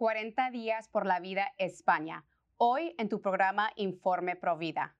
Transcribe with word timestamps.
40 0.00 0.50
días 0.50 0.88
por 0.88 1.04
la 1.04 1.20
vida 1.20 1.52
España. 1.58 2.24
Hoy 2.56 2.94
en 2.96 3.10
tu 3.10 3.20
programa 3.20 3.70
Informe 3.76 4.34
Provida. 4.34 4.96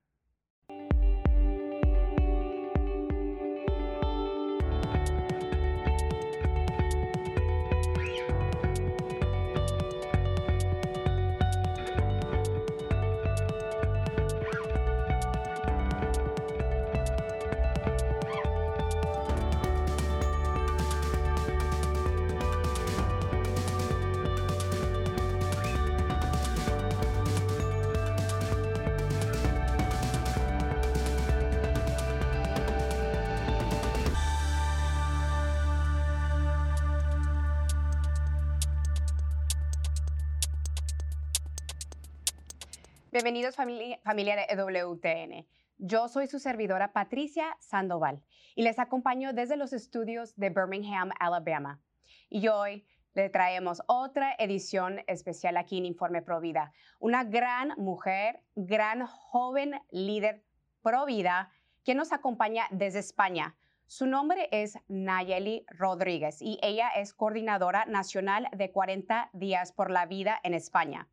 Bienvenidos 43.23 43.55
familia, 43.55 44.01
familia 44.03 44.35
de 44.35 44.47
EWTN. 44.49 45.47
Yo 45.77 46.09
soy 46.09 46.27
su 46.27 46.39
servidora 46.39 46.95
Patricia 46.95 47.55
Sandoval 47.61 48.23
y 48.55 48.63
les 48.63 48.79
acompaño 48.79 49.35
desde 49.35 49.59
los 49.59 49.75
estudios 49.75 50.35
de 50.37 50.49
Birmingham, 50.49 51.11
Alabama. 51.21 51.83
Y 52.31 52.49
hoy 52.49 52.87
le 53.13 53.29
traemos 53.29 53.83
otra 53.89 54.35
edición 54.39 55.01
especial 55.07 55.59
aquí 55.59 55.77
en 55.77 55.85
Informe 55.85 56.23
Provida. 56.23 56.73
Una 56.99 57.23
gran 57.23 57.75
mujer, 57.77 58.43
gran 58.55 59.07
joven 59.07 59.75
líder 59.91 60.43
Provida 60.81 61.51
que 61.85 61.95
nos 61.95 62.15
acompaña 62.15 62.69
desde 62.71 63.01
España. 63.01 63.55
Su 63.87 64.07
nombre 64.07 64.49
es 64.51 64.79
Nayeli 64.89 65.67
Rodríguez 65.69 66.41
y 66.41 66.59
ella 66.63 66.89
es 66.97 67.13
coordinadora 67.13 67.85
nacional 67.85 68.49
de 68.57 68.73
40 68.73 69.29
días 69.35 69.73
por 69.73 69.91
la 69.91 70.07
vida 70.07 70.41
en 70.43 70.55
España. 70.55 71.07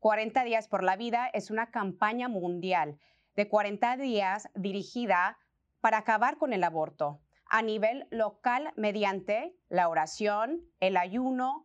40 0.00 0.44
días 0.44 0.68
por 0.68 0.82
la 0.84 0.96
vida 0.96 1.28
es 1.32 1.50
una 1.50 1.70
campaña 1.70 2.28
mundial 2.28 2.98
de 3.36 3.48
40 3.48 3.96
días 3.96 4.48
dirigida 4.54 5.38
para 5.80 5.98
acabar 5.98 6.38
con 6.38 6.52
el 6.52 6.64
aborto 6.64 7.20
a 7.48 7.62
nivel 7.62 8.06
local 8.10 8.72
mediante 8.76 9.54
la 9.68 9.88
oración, 9.88 10.62
el 10.80 10.96
ayuno 10.96 11.64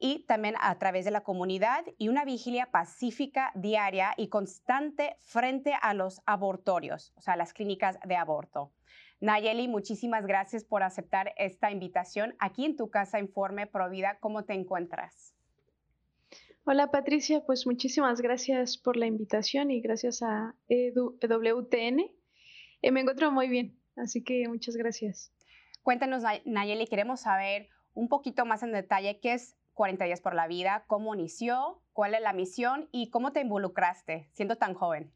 y 0.00 0.24
también 0.26 0.54
a 0.60 0.78
través 0.78 1.04
de 1.04 1.10
la 1.10 1.22
comunidad 1.22 1.84
y 1.98 2.08
una 2.08 2.24
vigilia 2.24 2.70
pacífica 2.70 3.50
diaria 3.54 4.14
y 4.16 4.28
constante 4.28 5.16
frente 5.20 5.74
a 5.80 5.92
los 5.92 6.22
abortorios, 6.24 7.12
o 7.16 7.20
sea, 7.20 7.36
las 7.36 7.52
clínicas 7.52 7.98
de 8.06 8.16
aborto. 8.16 8.72
Nayeli, 9.20 9.66
muchísimas 9.66 10.24
gracias 10.24 10.64
por 10.64 10.82
aceptar 10.82 11.32
esta 11.36 11.70
invitación. 11.72 12.36
Aquí 12.38 12.64
en 12.64 12.76
tu 12.76 12.88
casa 12.90 13.18
Informe 13.18 13.66
Provida, 13.66 14.18
¿cómo 14.20 14.44
te 14.44 14.54
encuentras? 14.54 15.37
Hola 16.70 16.90
Patricia, 16.90 17.42
pues 17.46 17.66
muchísimas 17.66 18.20
gracias 18.20 18.76
por 18.76 18.98
la 18.98 19.06
invitación 19.06 19.70
y 19.70 19.80
gracias 19.80 20.22
a 20.22 20.54
EWTN. 20.68 22.00
Eh, 22.82 22.90
me 22.90 23.00
encuentro 23.00 23.32
muy 23.32 23.48
bien, 23.48 23.80
así 23.96 24.22
que 24.22 24.46
muchas 24.48 24.76
gracias. 24.76 25.32
Cuéntanos, 25.82 26.24
Nayeli, 26.44 26.86
queremos 26.86 27.20
saber 27.20 27.70
un 27.94 28.10
poquito 28.10 28.44
más 28.44 28.62
en 28.62 28.72
detalle 28.72 29.18
qué 29.18 29.32
es 29.32 29.56
40 29.72 30.04
días 30.04 30.20
por 30.20 30.34
la 30.34 30.46
vida, 30.46 30.84
cómo 30.88 31.14
inició, 31.14 31.80
cuál 31.94 32.14
es 32.14 32.20
la 32.20 32.34
misión 32.34 32.90
y 32.92 33.08
cómo 33.08 33.32
te 33.32 33.40
involucraste 33.40 34.28
siendo 34.34 34.56
tan 34.56 34.74
joven. 34.74 35.10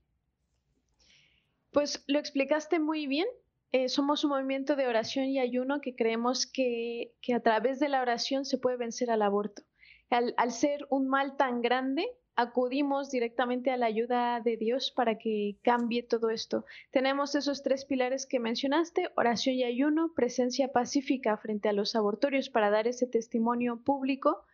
Pues 1.70 2.03
lo 2.06 2.19
explicaste 2.19 2.78
muy 2.78 3.06
bien. 3.06 3.27
Eh, 3.72 3.91
somos 3.91 4.25
un 4.25 4.31
movimiento 4.31 4.75
de 4.75 4.87
oración 4.87 5.27
y 5.27 5.38
ayuno 5.38 5.82
que 5.82 5.94
creemos 5.94 6.47
que, 6.47 7.12
que 7.21 7.34
a 7.34 7.41
través 7.41 7.78
de 7.78 7.91
la 7.91 8.00
oración 8.00 8.47
se 8.47 8.56
puede 8.56 8.78
vencer 8.78 9.10
al 9.10 9.21
aborto 9.21 9.62
al, 10.12 10.53
ser 10.53 10.87
un 10.91 11.09
mal 11.09 11.37
tan 11.37 11.62
grande, 11.62 12.06
acudimos 12.37 13.11
directamente 13.11 13.71
a 13.71 13.77
la 13.77 13.87
ayuda 13.87 14.41
de 14.41 14.56
Dios 14.56 14.91
para 14.91 15.17
que 15.17 15.56
cambie 15.62 16.03
todo 16.03 16.31
esto. 16.31 16.65
Tenemos 16.91 17.34
esos 17.34 17.62
tres 17.62 17.84
pilares 17.84 18.27
que 18.27 18.39
mencionaste, 18.39 19.09
oración 19.17 19.56
y 19.56 19.65
ayuno, 19.65 20.12
presencia 20.15 20.69
pacífica 20.69 21.37
frente 21.37 21.69
a 21.69 21.72
los 21.72 21.97
abortorios 21.97 22.51
para 22.51 22.71
dar 22.71 22.87
ese 22.87 23.06
testimonio 23.06 23.83
público, 23.83 24.45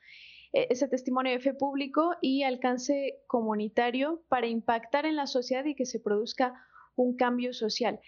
eh, 0.52 0.68
ese 0.70 0.88
testimonio 0.88 1.32
de 1.32 1.40
fe 1.40 1.54
público 1.54 2.14
y 2.20 2.44
alcance 2.44 3.20
comunitario 3.26 4.22
para 4.28 4.46
impactar 4.46 5.06
en 5.06 5.16
la 5.16 5.26
sociedad 5.26 5.64
y 5.64 5.74
que 5.74 5.86
se 5.86 6.00
produzca 6.00 6.54
un 6.94 7.16
cambio 7.16 7.52
social. 7.52 8.00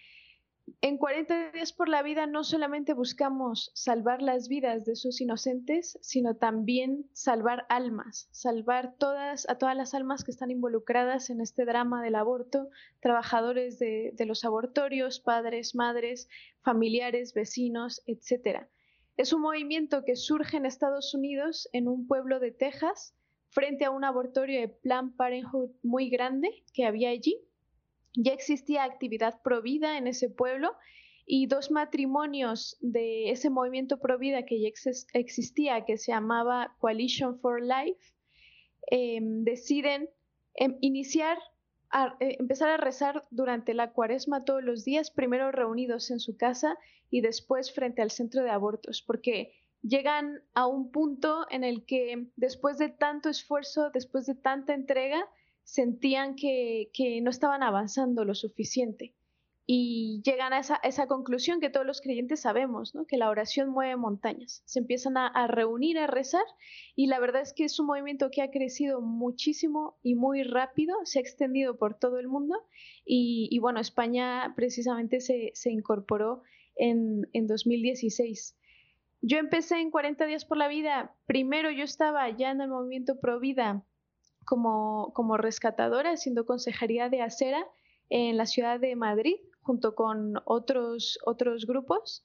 En 0.80 0.98
40 0.98 1.52
días 1.52 1.72
por 1.72 1.88
la 1.88 2.02
vida 2.02 2.26
no 2.26 2.44
solamente 2.44 2.92
buscamos 2.92 3.70
salvar 3.74 4.22
las 4.22 4.48
vidas 4.48 4.84
de 4.84 4.92
esos 4.92 5.20
inocentes, 5.20 5.98
sino 6.02 6.36
también 6.36 7.08
salvar 7.12 7.66
almas, 7.68 8.28
salvar 8.30 8.94
todas, 8.98 9.48
a 9.48 9.56
todas 9.56 9.76
las 9.76 9.94
almas 9.94 10.24
que 10.24 10.30
están 10.30 10.50
involucradas 10.50 11.30
en 11.30 11.40
este 11.40 11.64
drama 11.64 12.02
del 12.02 12.14
aborto, 12.14 12.68
trabajadores 13.00 13.78
de, 13.78 14.12
de 14.14 14.26
los 14.26 14.44
abortorios, 14.44 15.20
padres, 15.20 15.74
madres, 15.74 16.28
familiares, 16.62 17.34
vecinos, 17.34 18.02
etc. 18.06 18.66
Es 19.16 19.32
un 19.32 19.42
movimiento 19.42 20.04
que 20.04 20.16
surge 20.16 20.56
en 20.56 20.66
Estados 20.66 21.14
Unidos, 21.14 21.68
en 21.72 21.88
un 21.88 22.06
pueblo 22.06 22.40
de 22.40 22.52
Texas, 22.52 23.14
frente 23.48 23.84
a 23.84 23.90
un 23.90 24.04
abortorio 24.04 24.60
de 24.60 24.68
Planned 24.68 25.16
Parenthood 25.16 25.70
muy 25.82 26.08
grande 26.08 26.64
que 26.72 26.84
había 26.84 27.10
allí 27.10 27.49
ya 28.14 28.32
existía 28.32 28.84
actividad 28.84 29.40
provida 29.42 29.98
en 29.98 30.06
ese 30.06 30.28
pueblo 30.28 30.74
y 31.26 31.46
dos 31.46 31.70
matrimonios 31.70 32.76
de 32.80 33.30
ese 33.30 33.50
movimiento 33.50 34.00
provida 34.00 34.44
que 34.44 34.60
ya 34.60 34.68
existía, 35.14 35.84
que 35.84 35.96
se 35.96 36.12
llamaba 36.12 36.74
Coalition 36.80 37.38
for 37.38 37.62
Life, 37.62 38.00
em, 38.90 39.44
deciden 39.44 40.10
em, 40.54 40.76
iniciar, 40.80 41.38
a, 41.90 42.16
eh, 42.18 42.36
empezar 42.40 42.70
a 42.70 42.76
rezar 42.76 43.24
durante 43.30 43.74
la 43.74 43.92
cuaresma 43.92 44.44
todos 44.44 44.64
los 44.64 44.84
días, 44.84 45.12
primero 45.12 45.52
reunidos 45.52 46.10
en 46.10 46.18
su 46.18 46.36
casa 46.36 46.76
y 47.10 47.20
después 47.20 47.72
frente 47.72 48.02
al 48.02 48.10
centro 48.10 48.42
de 48.42 48.50
abortos, 48.50 49.02
porque 49.06 49.52
llegan 49.82 50.42
a 50.54 50.66
un 50.66 50.90
punto 50.90 51.46
en 51.50 51.62
el 51.62 51.86
que 51.86 52.26
después 52.36 52.78
de 52.78 52.88
tanto 52.88 53.28
esfuerzo, 53.28 53.90
después 53.90 54.26
de 54.26 54.34
tanta 54.34 54.74
entrega, 54.74 55.24
sentían 55.70 56.34
que, 56.34 56.90
no 57.22 57.30
estaban 57.30 57.62
avanzando 57.62 58.24
lo 58.24 58.34
suficiente. 58.34 59.14
Y 59.66 60.20
llegan 60.24 60.52
a 60.52 60.58
esa, 60.58 61.06
conclusión 61.06 61.60
que 61.60 61.70
todos 61.70 61.86
los 61.86 62.00
creyentes 62.00 62.40
sabemos, 62.40 62.92
¿no? 62.92 63.06
que 63.06 63.16
la 63.16 63.30
oración 63.30 63.68
mueve 63.70 63.94
montañas. 63.94 64.64
Se 64.64 64.80
empiezan 64.80 65.16
a, 65.16 65.46
reunir, 65.46 65.96
a 65.98 66.08
rezar, 66.08 66.42
y 66.96 67.06
la 67.06 67.20
verdad 67.20 67.42
es 67.42 67.52
que 67.52 67.66
es 67.66 67.78
un 67.78 67.86
movimiento 67.86 68.32
que 68.32 68.42
ha 68.42 68.50
crecido 68.50 69.00
muchísimo 69.00 69.96
y 70.02 70.16
muy 70.16 70.42
rápido, 70.42 70.96
se 71.04 71.20
ha 71.20 71.22
extendido 71.22 71.78
por 71.78 71.94
todo 71.96 72.18
el 72.18 72.26
mundo, 72.26 72.56
y, 73.04 73.56
bueno, 73.60 73.78
España 73.78 74.52
precisamente 74.56 75.20
se, 75.20 75.70
incorporó 75.70 76.42
en, 76.74 77.28
en 77.32 77.46
2016. 77.46 78.56
Yo 79.22 79.38
empecé 79.38 79.76
en 79.76 79.92
40 79.92 80.26
días 80.26 80.44
por 80.44 80.56
la 80.56 80.66
vida. 80.66 81.14
Primero 81.26 81.70
yo 81.70 81.84
estaba 81.84 82.28
ya 82.30 82.50
en 82.50 82.60
el 82.60 82.70
movimiento 82.70 83.20
Pro 83.20 83.38
Vida 83.38 83.84
como, 84.44 85.12
como 85.14 85.36
rescatadora 85.36 86.12
haciendo 86.12 86.46
consejería 86.46 87.08
de 87.08 87.22
acera 87.22 87.66
en 88.08 88.36
la 88.36 88.46
ciudad 88.46 88.80
de 88.80 88.96
Madrid 88.96 89.36
junto 89.60 89.94
con 89.94 90.34
otros, 90.44 91.18
otros 91.24 91.66
grupos. 91.66 92.24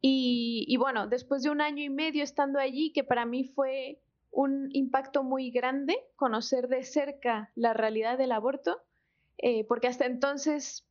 Y, 0.00 0.76
bueno, 0.78 1.08
después 1.08 1.42
de 1.42 1.50
un 1.50 1.60
año 1.60 1.82
y 1.82 1.90
medio 1.90 2.22
estando 2.22 2.60
allí, 2.60 2.92
que 2.92 3.02
para 3.02 3.26
mí 3.26 3.44
fue 3.44 4.00
un 4.30 4.68
impacto 4.72 5.24
muy 5.24 5.50
grande 5.50 5.98
conocer 6.14 6.68
de 6.68 6.84
cerca 6.84 7.50
la 7.56 7.74
realidad 7.74 8.16
del 8.16 8.30
aborto, 8.30 8.80
eh, 9.38 9.64
porque 9.64 9.88
hasta 9.88 10.06
entonces 10.06 10.86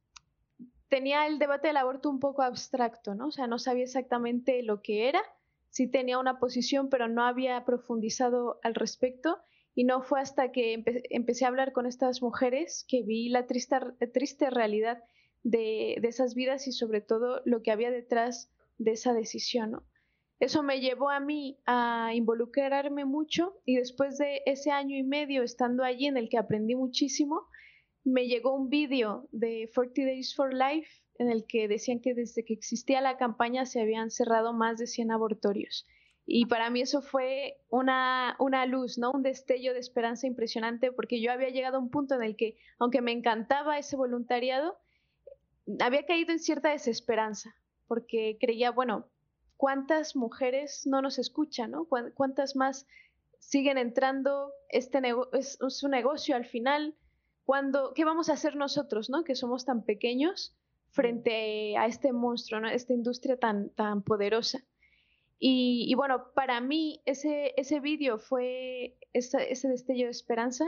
tenía 0.89 1.25
el 1.27 1.39
debate 1.39 1.67
del 1.67 1.77
aborto 1.77 2.09
un 2.09 2.19
poco 2.19 2.41
abstracto, 2.41 3.15
¿no? 3.15 3.27
O 3.27 3.31
sea, 3.31 3.47
no 3.47 3.59
sabía 3.59 3.83
exactamente 3.83 4.61
lo 4.63 4.81
que 4.81 5.07
era, 5.07 5.21
sí 5.69 5.87
tenía 5.87 6.19
una 6.19 6.39
posición, 6.39 6.89
pero 6.89 7.07
no 7.07 7.23
había 7.23 7.63
profundizado 7.63 8.59
al 8.63 8.75
respecto 8.75 9.39
y 9.77 9.83
no 9.83 10.01
fue 10.01 10.19
hasta 10.19 10.51
que 10.51 10.83
empecé 11.11 11.45
a 11.45 11.49
hablar 11.49 11.71
con 11.71 11.85
estas 11.85 12.23
mujeres 12.23 12.83
que 12.89 13.03
vi 13.03 13.29
la 13.29 13.45
triste, 13.45 13.77
triste 14.11 14.49
realidad 14.49 15.03
de, 15.43 15.99
esas 16.01 16.33
vidas 16.33 16.67
y 16.67 16.71
sobre 16.71 16.99
todo 16.99 17.43
lo 17.45 17.61
que 17.61 17.69
había 17.69 17.91
detrás 17.91 18.51
de 18.79 18.93
esa 18.93 19.13
decisión. 19.13 19.83
Eso 20.39 20.63
me 20.63 20.81
llevó 20.81 21.11
a 21.11 21.19
mí 21.19 21.59
a 21.67 22.09
involucrarme 22.15 23.05
mucho 23.05 23.53
y 23.65 23.75
después 23.75 24.17
de 24.17 24.41
ese 24.47 24.71
año 24.71 24.97
y 24.97 25.03
medio 25.03 25.43
estando 25.43 25.83
allí 25.83 26.07
en 26.07 26.17
el 26.17 26.27
que 26.27 26.39
aprendí 26.39 26.73
muchísimo, 26.73 27.43
me 28.03 28.27
llegó 28.27 28.55
un 28.55 28.69
vídeo 28.69 29.27
de 29.31 29.69
40 29.75 30.01
Days 30.01 30.33
for 30.33 30.55
Life 30.55 30.89
en 31.19 31.29
el 31.29 31.45
que 31.45 31.67
decían 31.67 31.99
que 31.99 32.15
desde 32.15 32.43
que 32.43 32.55
existía 32.55 32.99
la 32.99 33.17
campaña 33.17 33.67
se 33.67 33.79
habían 33.79 34.09
cerrado 34.09 34.53
más 34.53 34.79
de 34.79 34.87
100 34.87 35.11
abortorios 35.11 35.85
Y 36.29 36.45
para 36.47 36.69
mí 36.69 36.81
eso 36.81 37.01
fue 37.01 37.57
una, 37.69 38.35
una 38.39 38.65
luz, 38.65 38.97
¿no? 38.97 39.13
Un 39.13 39.23
destello 39.23 39.73
de 39.73 39.79
esperanza 39.79 40.27
impresionante 40.27 40.91
porque 40.91 41.21
yo 41.21 41.31
había 41.31 41.47
llegado 41.47 41.77
a 41.77 41.79
un 41.79 41.89
punto 41.89 42.15
en 42.15 42.23
el 42.23 42.35
que, 42.35 42.57
aunque 42.79 43.01
me 43.01 43.13
encantaba 43.13 43.79
ese 43.79 43.95
voluntariado, 43.95 44.77
había 45.79 46.05
caído 46.05 46.33
en 46.33 46.39
cierta 46.39 46.69
desesperanza 46.69 47.55
porque 47.87 48.37
creía, 48.41 48.71
bueno, 48.71 49.07
¿cuántas 49.55 50.17
mujeres 50.17 50.85
no 50.85 51.01
nos 51.01 51.17
escuchan, 51.17 51.71
¿no? 51.71 51.87
¿Cuántas 52.13 52.57
más 52.57 52.85
siguen 53.39 53.77
entrando? 53.77 54.51
Este 54.67 55.01
es, 55.31 55.57
es, 55.61 55.83
un 55.83 55.91
negocio 55.91 56.35
al 56.35 56.45
final. 56.45 56.93
Cuando, 57.45 57.93
¿Qué 57.93 58.03
vamos 58.03 58.29
a 58.29 58.33
hacer 58.33 58.57
nosotros, 58.57 59.09
¿no? 59.09 59.23
Que 59.23 59.35
somos 59.35 59.63
tan 59.63 59.85
pequeños 59.85 60.53
frente 60.89 61.77
a 61.77 61.85
este 61.85 62.11
monstruo, 62.11 62.59
¿no? 62.59 62.67
Esta 62.67 62.91
industria 62.91 63.37
tan, 63.37 63.69
tan 63.69 64.03
poderosa. 64.03 64.59
Y, 65.39 65.93
bueno, 65.95 66.33
para 66.33 66.61
mí 66.61 67.01
ese, 67.05 67.53
ese 67.57 67.79
vídeo 67.79 68.17
fue 68.17 68.97
ese, 69.13 69.67
destello 69.67 70.05
de 70.05 70.11
esperanza. 70.11 70.65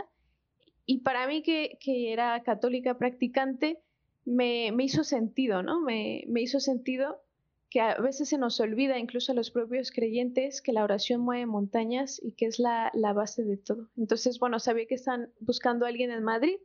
Y 0.85 0.99
para 0.99 1.27
mí 1.27 1.41
que, 1.41 1.77
que 1.79 2.13
era 2.13 2.41
católica 2.43 2.97
practicante, 2.97 3.79
me, 4.25 4.71
me, 4.71 4.83
hizo 4.83 5.03
sentido, 5.03 5.63
¿no? 5.63 5.81
Me, 5.81 6.23
me 6.27 6.41
hizo 6.41 6.59
sentido 6.59 7.21
que 7.69 7.81
a 7.81 7.95
veces 7.95 8.29
se 8.29 8.37
nos 8.37 8.59
olvida, 8.59 8.97
incluso 8.97 9.31
a 9.31 9.35
los 9.35 9.51
propios 9.51 9.91
creyentes, 9.91 10.61
que 10.61 10.73
la 10.73 10.83
oración 10.83 11.21
mueve 11.21 11.45
montañas 11.45 12.19
y 12.23 12.31
que 12.33 12.47
es 12.47 12.59
la, 12.59 12.91
la, 12.93 13.13
base 13.13 13.43
de 13.43 13.57
todo. 13.57 13.89
Entonces, 13.95 14.39
bueno, 14.39 14.59
sabía 14.59 14.87
que 14.87 14.95
están 14.95 15.31
buscando 15.39 15.85
a 15.85 15.89
alguien 15.89 16.11
en 16.11 16.23
Madrid, 16.23 16.57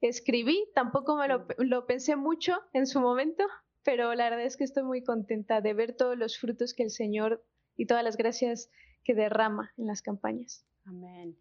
escribí, 0.00 0.64
tampoco 0.74 1.16
me 1.16 1.28
lo, 1.28 1.40
mm. 1.40 1.44
lo, 1.58 1.86
pensé 1.86 2.16
mucho 2.16 2.60
en 2.72 2.86
su 2.86 3.00
momento, 3.00 3.44
pero 3.84 4.14
la 4.14 4.30
verdad 4.30 4.44
es 4.44 4.56
que 4.56 4.64
estoy 4.64 4.82
muy 4.82 5.02
contenta 5.02 5.60
de 5.60 5.74
ver 5.74 5.96
todos 5.96 6.16
los 6.16 6.38
frutos 6.38 6.74
que 6.74 6.82
el 6.82 6.90
Señor 6.90 7.44
y 7.76 7.86
todas 7.86 8.04
las 8.04 8.16
gracias 8.16 8.70
que 9.04 9.14
derrama 9.14 9.72
en 9.76 9.86
las 9.86 10.02
campañas. 10.02 10.64
Amén. 10.84 11.36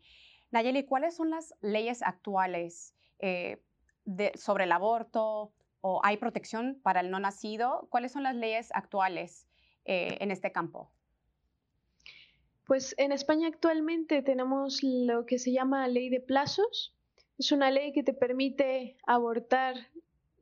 Nayeli, 0.51 0.85
¿cuáles 0.85 1.15
son 1.15 1.29
las 1.29 1.53
leyes 1.61 2.01
actuales 2.01 2.93
eh, 3.19 3.61
de, 4.05 4.31
sobre 4.35 4.65
el 4.65 4.71
aborto, 4.71 5.53
o 5.81 5.99
hay 6.03 6.17
protección 6.17 6.79
para 6.81 7.01
el 7.01 7.09
no 7.09 7.19
nacido? 7.19 7.87
¿Cuáles 7.89 8.11
son 8.11 8.23
las 8.23 8.35
leyes 8.35 8.69
actuales 8.73 9.47
eh, 9.85 10.17
en 10.19 10.31
este 10.31 10.51
campo? 10.51 10.91
Pues 12.65 12.95
en 12.97 13.11
España 13.11 13.47
actualmente 13.47 14.21
tenemos 14.21 14.81
lo 14.83 15.25
que 15.25 15.39
se 15.39 15.51
llama 15.51 15.87
ley 15.87 16.09
de 16.09 16.21
plazos. 16.21 16.95
Es 17.37 17.51
una 17.51 17.71
ley 17.71 17.91
que 17.91 18.03
te 18.03 18.13
permite 18.13 18.97
abortar 19.05 19.75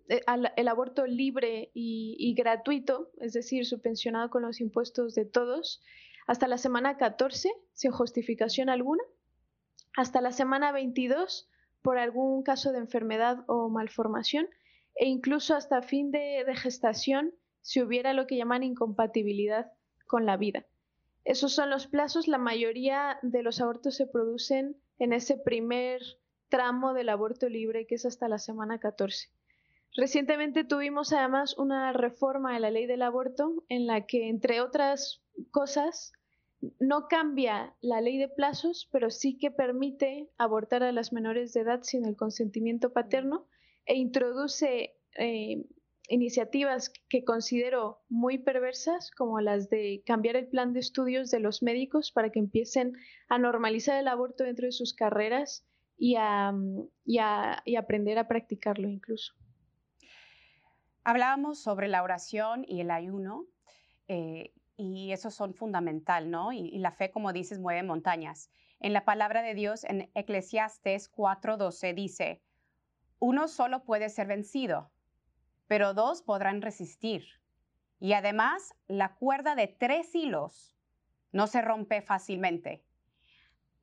el 0.09 0.67
aborto 0.67 1.06
libre 1.06 1.71
y, 1.73 2.15
y, 2.17 2.33
gratuito, 2.33 3.11
es 3.19 3.33
decir, 3.33 3.65
subvencionado 3.65 4.29
con 4.29 4.41
los 4.41 4.59
impuestos 4.59 5.13
de 5.15 5.25
todos, 5.25 5.81
hasta 6.27 6.47
la 6.47 6.57
semana 6.57 6.97
14, 6.97 7.51
sin 7.73 7.91
justificación 7.91 8.69
alguna, 8.69 9.03
hasta 9.95 10.21
la 10.21 10.31
semana 10.31 10.71
22, 10.71 11.50
por 11.81 11.97
algún 11.97 12.44
caso 12.44 12.71
de 12.71 12.79
enfermedad 12.79 13.44
o 13.47 13.69
malformación, 13.69 14.47
e 14.95 15.07
incluso 15.07 15.56
hasta 15.56 15.81
fin 15.81 16.11
de, 16.11 16.44
gestación 16.56 17.33
si 17.61 17.81
hubiera 17.81 18.13
lo 18.13 18.27
que 18.27 18.38
llaman 18.38 18.63
incompatibilidad 18.63 19.71
con 20.07 20.25
la 20.25 20.38
vida. 20.38 20.65
Esos 21.23 21.53
son 21.53 21.69
los 21.69 21.88
plazos. 21.88 22.27
La 22.27 22.38
mayoría 22.38 23.19
de 23.21 23.44
los 23.44 23.61
abortos 23.61 23.95
se 23.95 24.07
producen 24.07 24.75
en 24.97 25.13
ese 25.13 25.38
primer 25.38 26.01
tramo 26.50 26.94
del 26.94 27.09
aborto 27.09 27.47
libre, 27.47 27.85
que 27.85 27.95
es 27.95 28.06
hasta 28.06 28.27
la 28.27 28.39
semana 28.39 28.79
14. 28.79 29.29
Recientemente 29.95 30.63
tuvimos 30.63 31.13
además 31.13 31.57
una 31.57 31.94
reforma 31.94 32.53
de 32.53 32.59
la 32.59 32.71
ley 32.71 32.86
del 32.86 33.01
aborto 33.01 33.63
en 33.69 33.88
la 33.88 34.06
que, 34.06 34.30
entre 34.30 34.62
otras 34.62 35.24
cosas, 35.51 36.13
no 36.80 37.07
cambia 37.07 37.75
la 37.81 38.01
ley 38.01 38.18
de 38.18 38.27
plazos, 38.27 38.89
pero 38.91 39.09
sí 39.09 39.38
que 39.38 39.51
permite 39.51 40.30
abortar 40.38 40.83
a 40.83 40.91
las 40.91 41.13
menores 41.13 41.53
de 41.53 41.62
edad 41.62 41.81
sin 41.83 42.06
el 42.06 42.15
consentimiento 42.15 42.91
paterno 42.91 43.47
e 43.86 43.95
introduce 43.95 44.95
eh, 45.18 45.63
iniciativas 46.09 46.92
que 47.07 47.24
considero 47.24 48.01
muy 48.09 48.39
perversas, 48.39 49.12
como 49.12 49.39
las 49.39 49.69
de 49.69 50.03
cambiar 50.06 50.35
el 50.35 50.47
plan 50.47 50.74
de 50.74 50.80
estudios 50.80 51.31
de 51.31 51.39
los 51.39 51.63
médicos 51.63 52.12
para 52.12 52.31
que 52.31 52.39
empiecen 52.39 52.94
a 53.30 53.38
normalizar 53.38 54.00
el 54.00 54.07
aborto 54.07 54.44
dentro 54.44 54.65
de 54.65 54.71
sus 54.71 54.94
carreras 54.94 55.65
y 55.97 56.15
a, 56.15 56.53
aprender 57.77 58.18
a 58.18 58.27
practicarlo 58.27 58.89
incluso. 58.89 59.33
Hablábamos 61.04 61.60
sobre 61.60 61.88
la 61.88 62.04
oración 62.04 62.66
y 62.68 62.81
el 62.81 62.92
ayuno, 62.92 63.46
eh, 64.07 64.54
y 64.75 65.12
esos 65.12 65.34
son 65.34 65.54
fundamental, 65.54 66.31
¿no? 66.31 66.54
Y, 66.54 66.78
la 66.80 66.92
fe, 66.92 67.12
como 67.12 67.34
dices, 67.34 67.60
mueve 67.60 67.84
montañas. 67.84 68.50
En 68.80 68.94
la 68.94 69.04
palabra 69.04 69.42
de 69.42 69.54
Dios, 69.54 69.84
en 69.84 70.10
Eclesiastes 70.13 71.12
4:12 71.12 71.94
dice, 71.94 72.42
uno 73.19 73.48
solo 73.50 73.84
puede 73.84 74.10
ser 74.10 74.28
vencido, 74.28 74.92
pero 75.68 75.94
dos 75.94 76.22
podrán 76.22 76.62
resistir. 76.62 77.25
Y 78.00 78.13
además, 78.13 78.74
la 78.88 79.16
cuerda 79.16 79.56
de 79.56 79.68
tres 79.68 80.16
hilos 80.16 80.74
no 81.34 81.48
se 81.48 81.62
rompe 81.62 82.02
fácilmente. 82.02 82.86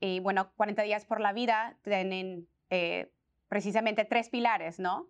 Y 0.01 0.21
bueno, 0.21 0.51
40 0.57 0.83
días 0.83 1.05
por 1.05 1.21
la 1.21 1.33
vida 1.33 1.79
tienen 1.83 2.49
eh, 2.71 3.13
precisamente 3.49 4.05
tres 4.05 4.31
pilares, 4.31 4.79
¿no? 4.79 5.09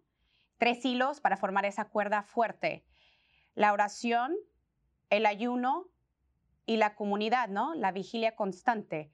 Tres 0.58 0.84
hilos 0.84 1.20
para 1.20 1.36
formar 1.36 1.64
esa 1.64 1.86
cuerda 1.86 2.22
fuerte. 2.22 2.84
La 3.54 3.72
oración, 3.72 4.34
el 5.10 5.26
ayuno 5.26 5.88
y 6.66 6.76
la 6.76 6.94
comunidad, 6.94 7.48
¿no? 7.48 7.74
La 7.74 7.92
vigilia 7.92 8.34
constante. 8.34 9.10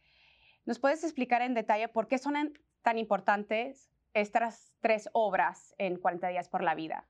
¿Nos 0.64 0.78
puedes 0.78 1.04
explicar 1.04 1.42
en 1.42 1.54
detalle 1.54 1.88
por 1.88 2.08
qué 2.08 2.18
son 2.18 2.52
tan 2.82 2.98
importantes 2.98 3.90
estas 4.14 4.72
tres 4.80 5.08
obras 5.12 5.74
en 5.78 5.96
40 5.96 6.28
días 6.28 6.48
por 6.48 6.62
la 6.62 6.74
vida? 6.74 7.06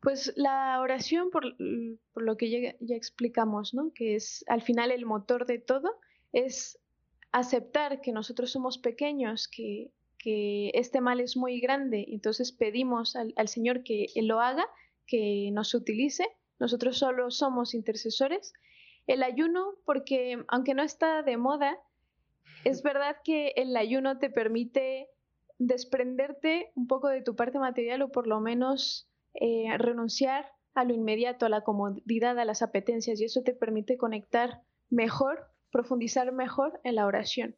Pues 0.00 0.32
la 0.36 0.80
oración, 0.80 1.30
por, 1.30 1.44
lo 2.14 2.36
que 2.36 2.76
ya, 2.80 2.96
explicamos, 2.96 3.74
¿no? 3.74 3.92
que 3.94 4.14
es 4.16 4.44
al 4.48 4.62
final 4.62 4.90
el 4.90 5.04
motor 5.04 5.46
de 5.46 5.58
todo, 5.58 6.00
es 6.32 6.78
aceptar 7.32 8.00
que 8.00 8.12
nosotros 8.12 8.50
somos 8.50 8.78
pequeños, 8.78 9.46
que, 9.46 9.92
este 10.24 11.00
mal 11.00 11.20
es 11.20 11.36
muy 11.36 11.60
grande, 11.60 12.06
entonces 12.08 12.52
pedimos 12.52 13.16
al, 13.16 13.48
Señor 13.48 13.82
que 13.82 14.08
lo 14.16 14.40
haga, 14.40 14.66
que 15.06 15.50
nos 15.52 15.74
utilice, 15.74 16.26
nosotros 16.58 16.98
solo 16.98 17.30
somos 17.30 17.74
intercesores. 17.74 18.52
El 19.06 19.22
ayuno, 19.22 19.74
porque 19.84 20.44
aunque 20.48 20.74
no 20.74 20.82
está 20.82 21.22
de 21.22 21.36
moda, 21.36 21.78
es 22.64 22.82
verdad 22.82 23.16
que 23.24 23.54
el 23.56 23.74
ayuno 23.76 24.18
te 24.18 24.30
permite 24.30 25.08
desprenderte 25.58 26.70
un 26.74 26.86
poco 26.86 27.08
de 27.08 27.22
tu 27.22 27.34
parte 27.34 27.58
material 27.58 28.02
o 28.02 28.12
por 28.12 28.26
lo 28.26 28.40
menos 28.40 29.08
eh, 29.34 29.76
renunciar 29.78 30.46
a 30.74 30.84
lo 30.84 30.94
inmediato, 30.94 31.46
a 31.46 31.48
la 31.48 31.62
comodidad, 31.62 32.38
a 32.38 32.44
las 32.44 32.62
apetencias 32.62 33.20
y 33.20 33.24
eso 33.24 33.42
te 33.42 33.54
permite 33.54 33.96
conectar 33.96 34.62
mejor, 34.88 35.46
profundizar 35.70 36.32
mejor 36.32 36.80
en 36.84 36.94
la 36.94 37.06
oración. 37.06 37.56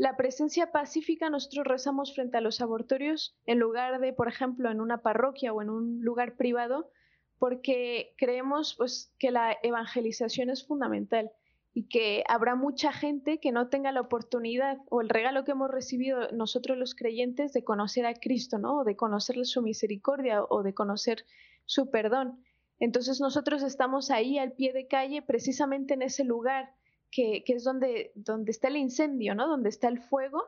La 0.00 0.16
presencia 0.16 0.72
pacífica 0.72 1.28
nosotros 1.28 1.66
rezamos 1.66 2.14
frente 2.14 2.38
a 2.38 2.40
los 2.40 2.62
abortorios 2.62 3.36
en 3.44 3.58
lugar 3.58 4.00
de, 4.00 4.14
por 4.14 4.28
ejemplo, 4.28 4.70
en 4.70 4.80
una 4.80 5.02
parroquia 5.02 5.52
o 5.52 5.60
en 5.60 5.68
un 5.68 6.00
lugar 6.00 6.38
privado, 6.38 6.90
porque 7.38 8.14
creemos 8.16 8.76
pues, 8.78 9.12
que 9.18 9.30
la 9.30 9.58
evangelización 9.62 10.48
es 10.48 10.66
fundamental 10.66 11.30
y 11.74 11.86
que 11.86 12.24
habrá 12.28 12.54
mucha 12.54 12.92
gente 12.92 13.40
que 13.40 13.52
no 13.52 13.68
tenga 13.68 13.92
la 13.92 14.00
oportunidad 14.00 14.78
o 14.88 15.02
el 15.02 15.10
regalo 15.10 15.44
que 15.44 15.50
hemos 15.50 15.70
recibido 15.70 16.32
nosotros 16.32 16.78
los 16.78 16.94
creyentes 16.94 17.52
de 17.52 17.62
conocer 17.62 18.06
a 18.06 18.14
Cristo, 18.14 18.58
¿no? 18.58 18.78
O 18.78 18.84
de 18.84 18.96
conocerle 18.96 19.44
su 19.44 19.60
misericordia 19.60 20.42
o 20.42 20.62
de 20.62 20.72
conocer 20.72 21.26
su 21.66 21.90
perdón. 21.90 22.42
Entonces 22.78 23.20
nosotros 23.20 23.62
estamos 23.62 24.10
ahí 24.10 24.38
al 24.38 24.52
pie 24.52 24.72
de 24.72 24.86
calle, 24.86 25.20
precisamente 25.20 25.92
en 25.92 26.00
ese 26.00 26.24
lugar 26.24 26.70
que, 27.10 27.42
es 27.46 27.64
donde, 27.64 28.12
donde 28.14 28.50
está 28.50 28.68
el 28.68 28.76
incendio, 28.76 29.34
¿no? 29.34 29.48
Donde 29.48 29.68
está 29.68 29.88
el 29.88 30.00
fuego, 30.00 30.44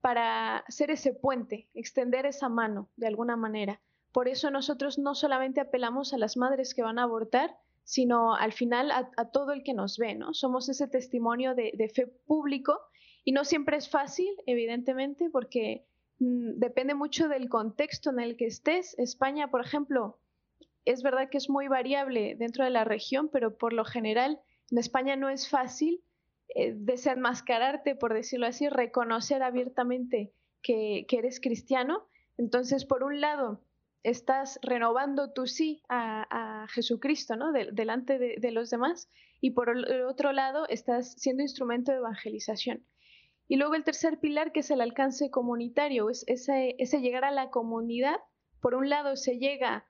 para 0.00 0.64
ser 0.68 0.90
ese 0.90 1.12
puente, 1.12 1.68
extender 1.74 2.26
esa 2.26 2.48
mano 2.48 2.88
de 2.96 3.08
alguna 3.08 3.36
manera. 3.36 3.80
Por 4.12 4.28
eso 4.28 4.50
nosotros 4.50 4.98
no 4.98 5.14
solamente 5.14 5.60
apelamos 5.60 6.14
a 6.14 6.18
las 6.18 6.36
madres 6.36 6.74
que 6.74 6.82
van 6.82 6.98
a 6.98 7.02
abortar, 7.02 7.56
sino 7.82 8.34
al 8.34 8.52
final 8.52 8.90
a, 8.90 9.30
todo 9.30 9.52
el 9.52 9.62
que 9.62 9.74
nos 9.74 9.98
ve, 9.98 10.14
¿no? 10.14 10.32
Somos 10.32 10.68
ese 10.68 10.88
testimonio 10.88 11.54
de, 11.54 11.90
fe 11.94 12.06
público 12.06 12.80
y 13.24 13.32
no 13.32 13.44
siempre 13.44 13.76
es 13.76 13.88
fácil, 13.88 14.28
evidentemente, 14.46 15.28
porque 15.30 15.84
mm, 16.18 16.58
depende 16.58 16.94
mucho 16.94 17.28
del 17.28 17.48
contexto 17.48 18.10
en 18.10 18.20
el 18.20 18.36
que 18.36 18.46
estés. 18.46 18.98
España, 18.98 19.50
por 19.50 19.60
ejemplo, 19.60 20.18
es 20.84 21.02
verdad 21.02 21.28
que 21.28 21.38
es 21.38 21.50
muy 21.50 21.68
variable 21.68 22.36
dentro 22.36 22.64
de 22.64 22.70
la 22.70 22.84
región, 22.84 23.28
pero 23.28 23.56
por 23.56 23.72
lo 23.72 23.84
general 23.84 24.40
en 24.70 24.78
España 24.78 25.16
no 25.16 25.28
es 25.28 25.48
fácil 25.48 26.02
eh, 26.54 26.74
desenmascararte, 26.76 27.96
por 27.96 28.14
decirlo 28.14 28.46
así, 28.46 28.68
reconocer 28.68 29.42
abiertamente 29.42 30.32
que, 30.62 31.06
eres 31.10 31.40
cristiano. 31.40 32.06
Entonces, 32.38 32.84
por 32.84 33.02
un 33.02 33.20
lado, 33.20 33.60
estás 34.02 34.58
renovando 34.62 35.32
tu 35.32 35.46
sí 35.46 35.82
a, 35.88 36.66
Jesucristo, 36.70 37.36
¿no? 37.36 37.52
delante 37.52 38.18
de, 38.18 38.50
los 38.52 38.70
demás. 38.70 39.08
Y 39.40 39.50
por 39.50 39.70
el 39.70 40.02
otro 40.02 40.32
lado, 40.32 40.66
estás 40.68 41.12
siendo 41.12 41.42
instrumento 41.42 41.92
de 41.92 41.98
evangelización. 41.98 42.84
Y 43.48 43.56
luego 43.56 43.74
el 43.74 43.84
tercer 43.84 44.18
pilar, 44.18 44.52
que 44.52 44.60
es 44.60 44.70
el 44.70 44.80
alcance 44.80 45.30
comunitario, 45.30 46.10
es 46.10 46.24
ese, 46.26 47.00
llegar 47.00 47.24
a 47.24 47.30
la 47.30 47.50
comunidad. 47.50 48.16
Por 48.60 48.74
un 48.74 48.88
lado, 48.88 49.16
se 49.16 49.38
llega 49.38 49.86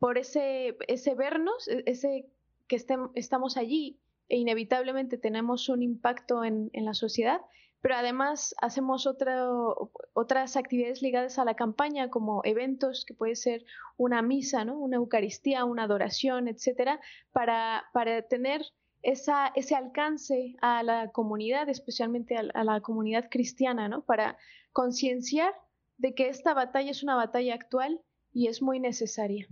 por 0.00 0.18
ese, 0.18 0.76
ese 0.88 1.14
vernos, 1.14 1.68
e, 1.68 1.84
ese 1.86 2.26
que 2.66 2.76
estamos 3.14 3.56
allí 3.56 4.00
inevitablemente 4.28 5.18
tenemos 5.18 5.68
un 5.68 5.82
impacto 5.82 6.44
en, 6.44 6.70
la 6.72 6.94
sociedad, 6.94 7.40
pero 7.80 7.96
además 7.96 8.54
hacemos 8.60 9.06
otras 9.06 10.56
actividades 10.56 11.02
ligadas 11.02 11.38
a 11.38 11.44
la 11.44 11.54
campaña, 11.54 12.10
como 12.10 12.40
eventos, 12.44 13.04
que 13.04 13.14
puede 13.14 13.36
ser 13.36 13.64
una 13.96 14.22
misa, 14.22 14.64
¿no? 14.64 14.78
una 14.78 14.96
Eucaristía, 14.96 15.64
una 15.64 15.84
adoración, 15.84 16.48
etcétera, 16.48 17.00
para, 17.32 17.84
para 17.92 18.22
tener 18.22 18.62
esa, 19.02 19.52
ese 19.54 19.76
alcance 19.76 20.56
a 20.60 20.82
la 20.82 21.12
comunidad, 21.12 21.68
especialmente 21.68 22.36
a, 22.36 22.64
la 22.64 22.80
comunidad 22.80 23.28
cristiana, 23.30 23.88
¿no? 23.88 24.04
para 24.04 24.36
concienciar 24.72 25.54
de 25.96 26.14
que 26.14 26.28
esta 26.28 26.54
batalla 26.54 26.90
es 26.90 27.04
una 27.04 27.14
batalla 27.14 27.54
actual 27.54 28.00
y 28.32 28.48
es 28.48 28.62
muy 28.62 28.80
necesaria. 28.80 29.46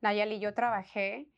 Nayeli, 0.00 0.40
yo 0.40 0.54
trabajé 0.54 1.28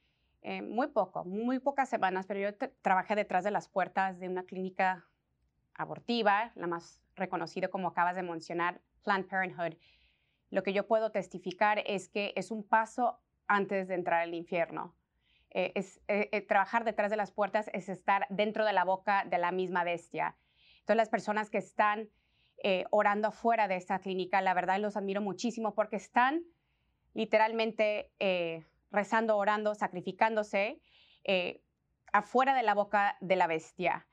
eh, 0.44 0.60
muy 0.60 0.88
poco, 0.88 1.24
muy 1.24 1.60
pocas 1.60 1.88
semanas, 1.88 2.26
pero 2.26 2.40
yo 2.40 2.68
trabajé 2.82 3.14
detrás 3.14 3.44
de 3.44 3.52
las 3.52 3.68
puertas 3.68 4.18
de 4.18 4.28
una 4.28 4.42
clínica 4.42 5.06
abortiva, 5.72 6.50
la 6.56 6.66
más 6.66 7.00
reconocida 7.14 7.68
como 7.68 7.88
acabas 7.88 8.16
de 8.16 8.24
mencionar, 8.24 8.80
Planned 9.04 9.28
Parenthood. 9.28 9.78
Lo 10.50 10.64
que 10.64 10.72
yo 10.72 10.88
puedo 10.88 11.12
testificar 11.12 11.84
es 11.86 12.08
que 12.08 12.32
es 12.34 12.50
un 12.50 12.66
paso 12.66 13.20
antes 13.46 13.86
de 13.86 13.94
entrar 13.94 14.22
al 14.22 14.34
infierno. 14.34 14.96
Eh, 15.50 15.70
es, 15.76 16.00
eh, 16.08 16.40
trabajar 16.40 16.82
detrás 16.82 17.10
de 17.12 17.16
las 17.16 17.30
puertas 17.30 17.70
es 17.72 17.88
estar 17.88 18.26
dentro 18.28 18.64
de 18.64 18.72
la 18.72 18.84
boca 18.84 19.24
de 19.24 19.38
la 19.38 19.52
misma 19.52 19.84
bestia. 19.84 20.36
Entonces 20.80 20.96
las 20.96 21.08
personas 21.08 21.50
que 21.50 21.58
están 21.58 22.08
orando 22.90 23.26
afuera 23.28 23.66
de 23.66 23.74
esta 23.74 23.98
clínica, 23.98 24.40
la 24.40 24.54
verdad 24.54 24.78
los 24.78 24.96
admiro 24.96 25.20
muchísimo 25.20 25.74
porque 25.74 25.96
están 25.96 26.44
literalmente 27.12 28.12
rezando, 28.92 29.36
orando, 29.36 29.74
sacrificándose 29.74 30.80
eh, 31.24 31.62
afuera 32.12 32.54
de 32.54 32.62
la 32.62 32.74
boca 32.74 33.16
de 33.20 33.36
la 33.36 33.46
bestia. 33.46 34.06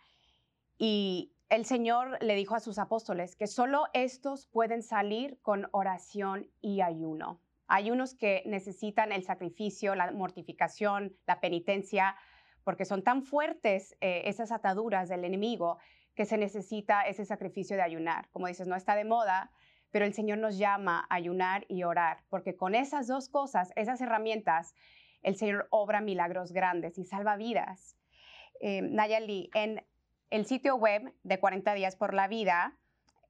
Y 0.77 1.33
el 1.49 1.65
Señor 1.65 2.17
le 2.23 2.35
dijo 2.35 2.55
a 2.55 2.59
sus 2.59 2.79
apóstoles 2.79 3.35
que 3.35 3.47
solo 3.47 3.87
estos 3.93 4.47
pueden 4.47 4.81
salir 4.81 5.39
con 5.41 5.67
oración 5.71 6.49
y 6.61 6.81
ayuno. 6.81 7.41
Hay 7.67 7.91
unos 7.91 8.15
que 8.15 8.41
necesitan 8.45 9.11
el 9.11 9.23
sacrificio, 9.23 9.93
la 9.93 10.11
mortificación, 10.11 11.15
la 11.27 11.39
penitencia, 11.39 12.15
porque 12.63 12.85
son 12.85 13.03
tan 13.03 13.23
fuertes 13.23 13.95
eh, 14.01 14.23
esas 14.25 14.51
ataduras 14.51 15.09
del 15.09 15.25
enemigo 15.25 15.77
que 16.15 16.25
se 16.25 16.37
necesita 16.37 17.03
ese 17.03 17.25
sacrificio 17.25 17.75
de 17.75 17.83
ayunar. 17.83 18.29
Como 18.31 18.47
dices, 18.47 18.67
no 18.67 18.75
está 18.75 18.95
de 18.95 19.05
moda, 19.05 19.51
pero 19.91 20.05
el 20.05 20.13
Señor 20.13 20.37
nos 20.37 20.57
llama 20.57 21.05
a 21.09 21.15
ayunar 21.15 21.65
y 21.67 21.83
orar, 21.83 22.23
porque 22.29 22.55
con 22.55 22.75
esas 22.75 23.07
dos 23.07 23.29
cosas, 23.29 23.71
esas 23.75 24.01
herramientas, 24.01 24.75
el 25.21 25.35
Señor 25.35 25.67
obra 25.69 26.01
milagros 26.01 26.51
grandes 26.51 26.97
y 26.97 27.05
salva 27.05 27.35
vidas. 27.35 27.97
Eh, 28.61 28.81
Nayeli, 28.81 29.49
en 29.53 29.83
el 30.29 30.45
sitio 30.45 30.75
web 30.75 31.13
de 31.23 31.39
40 31.39 31.73
días 31.73 31.95
por 31.95 32.13
la 32.13 32.27
vida, 32.27 32.77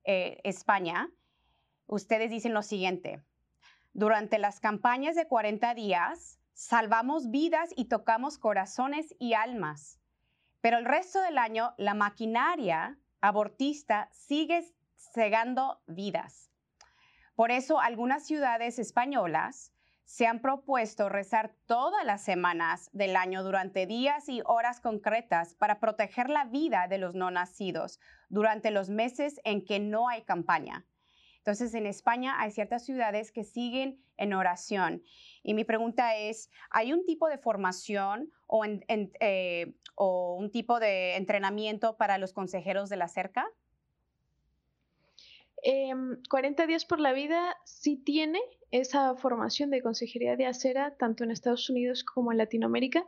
eh, 0.03 0.39
España, 0.43 1.09
ustedes 1.87 2.29
dicen 2.29 2.53
lo 2.53 2.61
siguiente, 2.61 3.21
durante 3.93 4.37
las 4.37 4.59
campañas 4.59 5.15
de 5.15 5.27
40 5.27 5.73
días, 5.73 6.39
salvamos 6.53 7.31
vidas 7.31 7.69
y 7.75 7.85
tocamos 7.85 8.37
corazones 8.37 9.15
y 9.19 9.33
almas, 9.33 9.99
pero 10.61 10.77
el 10.77 10.85
resto 10.85 11.21
del 11.21 11.37
año 11.37 11.73
la 11.77 11.93
maquinaria 11.93 12.97
abortista 13.21 14.09
sigue 14.11 14.65
cegando 14.95 15.81
vidas. 15.87 16.48
Por 17.39 17.51
eso 17.51 17.79
algunas 17.79 18.27
ciudades 18.27 18.79
españolas 18.79 19.71
se 20.03 20.27
han 20.27 20.41
propuesto 20.41 21.07
rezar 21.07 21.55
todas 21.67 22.05
las 22.05 22.21
semanas 22.21 22.89
del 22.91 23.15
año 23.15 23.45
durante 23.45 23.85
días 23.85 24.27
y 24.27 24.41
horas 24.43 24.81
concretas 24.81 25.53
para 25.53 25.79
proteger 25.79 26.29
la 26.29 26.43
vida 26.43 26.87
de 26.89 26.97
los 26.97 27.15
no 27.15 27.31
nacidos 27.31 28.01
durante 28.27 28.71
los 28.71 28.89
meses 28.89 29.39
en 29.45 29.63
que 29.63 29.79
no 29.79 30.09
hay 30.09 30.23
campaña. 30.23 30.85
Entonces, 31.37 31.73
en 31.75 31.85
España 31.85 32.35
hay 32.41 32.51
ciertas 32.51 32.83
ciudades 32.83 33.31
que 33.31 33.45
siguen 33.45 34.03
en 34.17 34.33
oración. 34.33 35.01
Y 35.41 35.53
mi 35.53 35.63
pregunta 35.63 36.17
es, 36.17 36.49
¿hay 36.69 36.91
un 36.91 37.05
tipo 37.05 37.29
de 37.29 37.37
formación 37.37 38.33
o, 38.47 38.65
eh, 38.65 39.75
o 39.95 40.35
un 40.35 40.51
tipo 40.51 40.81
de 40.81 41.15
entrenamiento 41.15 41.95
para 41.95 42.17
los 42.17 42.33
consejeros 42.33 42.89
de 42.89 42.97
la 42.97 43.07
cerca? 43.07 43.47
40 45.63 46.63
em, 46.63 46.67
días 46.67 46.85
por 46.85 46.99
la 46.99 47.13
vida 47.13 47.57
sí 47.65 47.97
tiene 47.97 48.39
esa 48.71 49.15
formación 49.15 49.69
de 49.71 49.81
consejería 49.81 50.35
de 50.35 50.45
acera, 50.45 50.95
tanto 50.97 51.23
en 51.23 51.31
Estados 51.31 51.69
Unidos 51.69 52.03
como 52.03 52.31
en 52.31 52.37
Latinoamérica. 52.37 53.05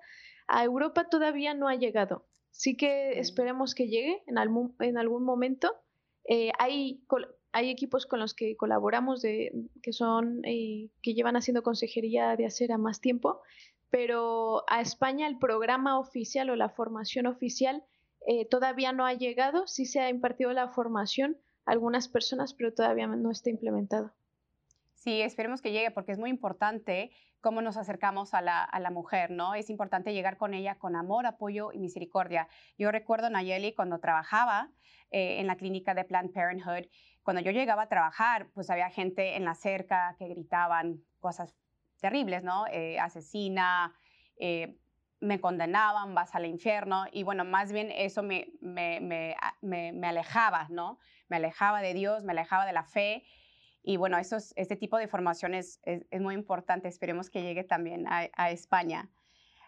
A 0.48 0.64
Europa 0.64 1.08
todavía 1.10 1.54
no 1.54 1.68
ha 1.68 1.76
llegado. 1.76 2.26
Sí 2.50 2.76
que 2.76 3.20
esperemos 3.20 3.76
que 3.76 3.88
llegue 3.88 4.24
en 4.28 4.38
algún, 4.38 4.76
en 4.80 4.98
algún 4.98 5.24
momento. 5.24 5.74
Eh, 6.26 6.52
hay, 6.60 7.04
hay 7.52 7.70
equipos 7.70 8.06
con 8.06 8.20
los 8.20 8.34
que 8.34 8.58
colaboramos 8.58 9.22
de, 9.22 9.52
que, 9.82 9.94
son, 9.94 10.42
eh, 10.44 10.90
que 11.02 11.14
llevan 11.14 11.38
haciendo 11.38 11.64
consejería 11.64 12.36
de 12.36 12.46
acera 12.46 12.78
más 12.78 13.00
tiempo, 13.00 13.42
pero 13.90 14.64
a 14.68 14.82
España 14.82 15.28
el 15.28 15.38
programa 15.38 16.00
oficial 16.00 16.50
o 16.50 16.56
la 16.56 16.70
formación 16.70 17.28
oficial 17.28 17.84
eh, 18.28 18.46
todavía 18.46 18.92
no 18.94 19.06
ha 19.06 19.14
llegado. 19.14 19.68
Sí 19.68 19.86
se 19.86 20.00
ha 20.00 20.10
impartido 20.10 20.52
la 20.54 20.70
formación 20.70 21.38
algunas 21.66 22.08
personas, 22.08 22.54
pero 22.54 22.74
todavía 22.74 23.08
no 23.08 23.32
está 23.32 23.50
implementado. 23.50 24.12
Sí, 24.96 25.22
esperemos 25.22 25.62
que 25.62 25.72
llegue 25.72 25.90
porque 25.90 26.12
es 26.12 26.20
muy 26.20 26.30
importante 26.30 27.12
cómo 27.42 27.62
nos 27.62 27.76
acercamos 27.76 28.36
a 28.36 28.42
la, 28.42 28.64
a 28.64 28.80
la, 28.80 28.92
mujer, 28.92 29.32
¿no? 29.32 29.56
Es 29.56 29.70
importante 29.72 30.14
llegar 30.14 30.38
con 30.38 30.54
ella 30.54 30.76
con 30.76 30.96
amor, 30.96 31.26
apoyo 31.26 31.72
y 31.72 31.80
misericordia. 31.80 32.48
Yo 32.78 32.92
recuerdo, 32.92 33.30
Nayeli, 33.30 33.74
cuando 33.74 34.00
trabajaba 34.00 34.70
eh, 35.10 35.40
en 35.40 35.48
la 35.48 35.56
clínica 35.56 35.96
de 35.96 36.04
Planned 36.04 36.32
Parenthood, 36.32 36.88
cuando 37.24 37.42
yo 37.42 37.52
llegaba 37.52 37.84
a 37.84 37.90
trabajar, 37.90 38.48
pues 38.54 38.70
había 38.70 38.90
gente 38.90 39.36
en 39.36 39.46
la 39.46 39.56
cerca 39.56 40.16
que 40.20 40.28
gritaban 40.28 41.04
cosas 41.20 41.56
terribles, 42.00 42.44
¿no? 42.44 42.66
Eh, 42.68 43.00
asesina, 43.00 43.94
eh, 44.38 44.78
me 45.22 45.40
condenaban, 45.40 46.14
vas 46.14 46.36
al 46.36 46.46
infierno, 46.46 47.06
y 47.12 47.24
bueno, 47.24 47.46
más 47.46 47.72
bien 47.72 47.90
eso 47.92 48.24
me, 48.24 48.52
me, 48.60 49.00
me, 49.62 49.94
me 49.94 50.08
alejaba, 50.08 50.68
¿no? 50.70 51.00
me 51.32 51.38
alejaba 51.38 51.82
de 51.82 51.94
Dios, 51.94 52.24
me 52.24 52.34
alejaba 52.34 52.66
de 52.66 52.74
la 52.74 52.84
fe. 52.84 53.24
Y 53.84 53.98
bueno, 53.98 54.18
este 54.20 54.76
tipo 54.76 54.98
de 54.98 55.08
formación 55.08 55.56
es, 55.56 55.80
es, 55.86 56.22
muy 56.22 56.36
importante. 56.36 56.88
Esperemos 56.90 57.32
que 57.32 57.42
llegue 57.42 57.64
también 57.64 58.06
a, 58.08 58.52
España. 58.52 59.10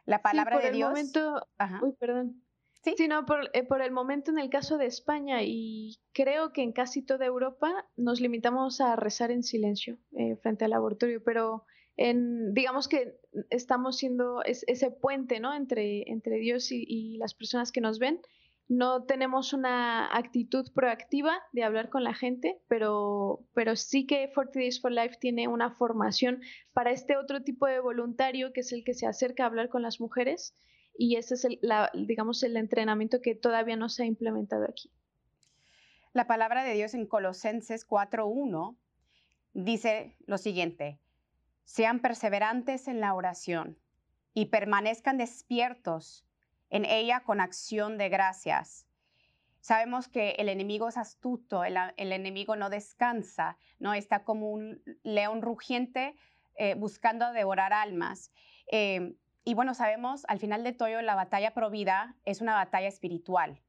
La 0.06 0.22
palabra 0.22 0.60
de 0.60 0.72
Dios. 0.72 0.90
Momento, 0.90 1.48
uy, 1.82 1.94
perdón. 1.94 2.44
Sí, 2.84 2.96
sí 2.98 3.08
no, 3.08 3.26
por, 3.26 3.50
eh, 3.54 3.64
por, 3.64 3.82
el 3.82 3.92
momento 3.92 4.30
en 4.30 4.40
el 4.40 4.50
caso 4.50 4.78
de 4.78 4.88
España 4.88 5.42
y 5.42 5.98
creo 6.12 6.52
que 6.52 6.64
en 6.64 6.74
casi 6.74 7.02
toda 7.02 7.26
Europa 7.26 7.88
nos 7.96 8.20
limitamos 8.20 8.82
a 8.82 8.98
rezar 8.98 9.32
en 9.32 9.42
silencio 9.42 9.98
eh, 10.12 10.36
frente 10.36 10.66
al 10.66 10.72
laboratorio, 10.72 11.24
pero 11.24 11.66
digamos 11.96 12.88
que 12.88 13.20
estamos 13.50 13.98
siendo 13.98 14.44
ese 14.44 14.92
puente 14.92 15.40
¿no? 15.40 15.54
entre, 15.54 16.06
Dios 16.40 16.72
y, 16.72 16.86
y 16.88 17.18
las 17.18 17.34
personas 17.34 17.72
que 17.72 17.82
nos 17.82 18.00
ven 18.00 18.20
no 18.68 19.04
tenemos 19.04 19.54
una 19.54 20.16
actitud 20.16 20.72
proactiva 20.74 21.34
de 21.52 21.64
hablar 21.64 21.90
con 21.90 22.04
la 22.04 22.14
gente, 22.14 22.62
pero, 22.68 23.42
pero 23.54 23.76
sí 23.76 24.06
que 24.06 24.32
40 24.34 24.60
Days 24.60 24.82
for 24.82 24.92
Life 24.92 25.18
tiene 25.20 25.48
una 25.48 25.72
formación 25.72 26.42
para 26.74 26.92
este 26.92 27.18
otro 27.18 27.44
tipo 27.44 27.68
de 27.68 27.80
voluntario 27.80 28.54
que 28.54 28.62
es 28.62 28.72
el 28.72 28.84
que 28.84 28.94
se 28.94 29.06
acerca 29.06 29.44
a 29.44 29.48
hablar 29.48 29.70
con 29.70 29.82
las 29.82 30.00
mujeres 30.00 30.56
y 30.98 31.16
ese 31.16 31.36
es 31.36 31.46
el, 31.46 31.60
digamos, 32.08 32.44
el 32.44 32.56
entrenamiento 32.56 33.22
que 33.22 33.36
todavía 33.36 33.76
no 33.76 33.90
se 33.90 34.04
ha 34.04 34.06
implementado 34.06 34.66
aquí. 34.66 34.92
La 36.14 36.28
palabra 36.28 36.64
de 36.64 36.74
Dios 36.74 36.94
en 36.94 37.08
Colosenses 37.08 37.88
4.1 37.88 38.78
dice 39.54 40.16
lo 40.26 40.38
siguiente, 40.38 41.00
sean 41.64 42.00
perseverantes 42.00 42.88
en 42.88 43.00
la 43.00 43.14
oración 43.14 43.78
y 44.34 44.46
permanezcan 44.46 45.18
despiertos 45.18 46.26
en 46.70 46.86
ella 46.86 47.22
con 47.22 47.40
acción 47.40 47.98
de 47.98 48.10
gracias. 48.10 48.88
Sabemos 49.60 50.08
que 50.08 50.32
el 50.32 50.50
enemigo 50.50 50.90
es 50.90 50.98
astuto, 50.98 51.64
el, 51.64 51.78
enemigo 51.98 52.56
no 52.56 52.70
descansa, 52.70 53.58
no 53.80 53.94
está 53.94 54.24
como 54.24 54.52
un 54.52 54.82
león 55.04 55.42
rugiente 55.42 56.16
eh, 56.56 56.74
buscando 56.74 57.32
devorar 57.32 57.72
almas. 57.72 58.32
Eh, 58.72 59.16
y 59.46 59.54
bueno, 59.54 59.74
sabemos 59.74 60.26
al 60.28 60.40
final 60.40 60.64
de 60.64 60.74
todo 60.74 61.02
la 61.02 61.16
batalla 61.16 61.54
provida 61.54 62.16
es 62.26 62.42
una 62.42 62.56
batalla 62.56 62.88
espiritual. 62.88 63.62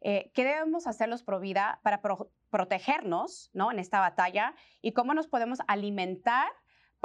Eh, 0.00 0.30
¿Qué 0.34 0.44
debemos 0.44 0.86
hacer 0.86 1.08
los 1.08 1.22
provida 1.22 1.80
para 1.82 2.00
protegernos 2.50 3.50
¿no? 3.54 3.72
en 3.72 3.78
esta 3.78 4.00
batalla 4.00 4.54
y 4.82 4.92
cómo 4.92 5.14
nos 5.14 5.26
podemos 5.26 5.58
alimentar 5.68 6.48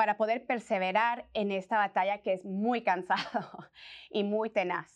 para 0.01 0.17
poder 0.17 0.47
perseverar 0.47 1.27
en 1.35 1.51
esta 1.51 1.77
batalla 1.77 2.23
que 2.23 2.33
es 2.33 2.43
muy 2.43 2.81
cansado 2.91 3.69
y 4.09 4.23
muy 4.23 4.49
tenaz? 4.49 4.91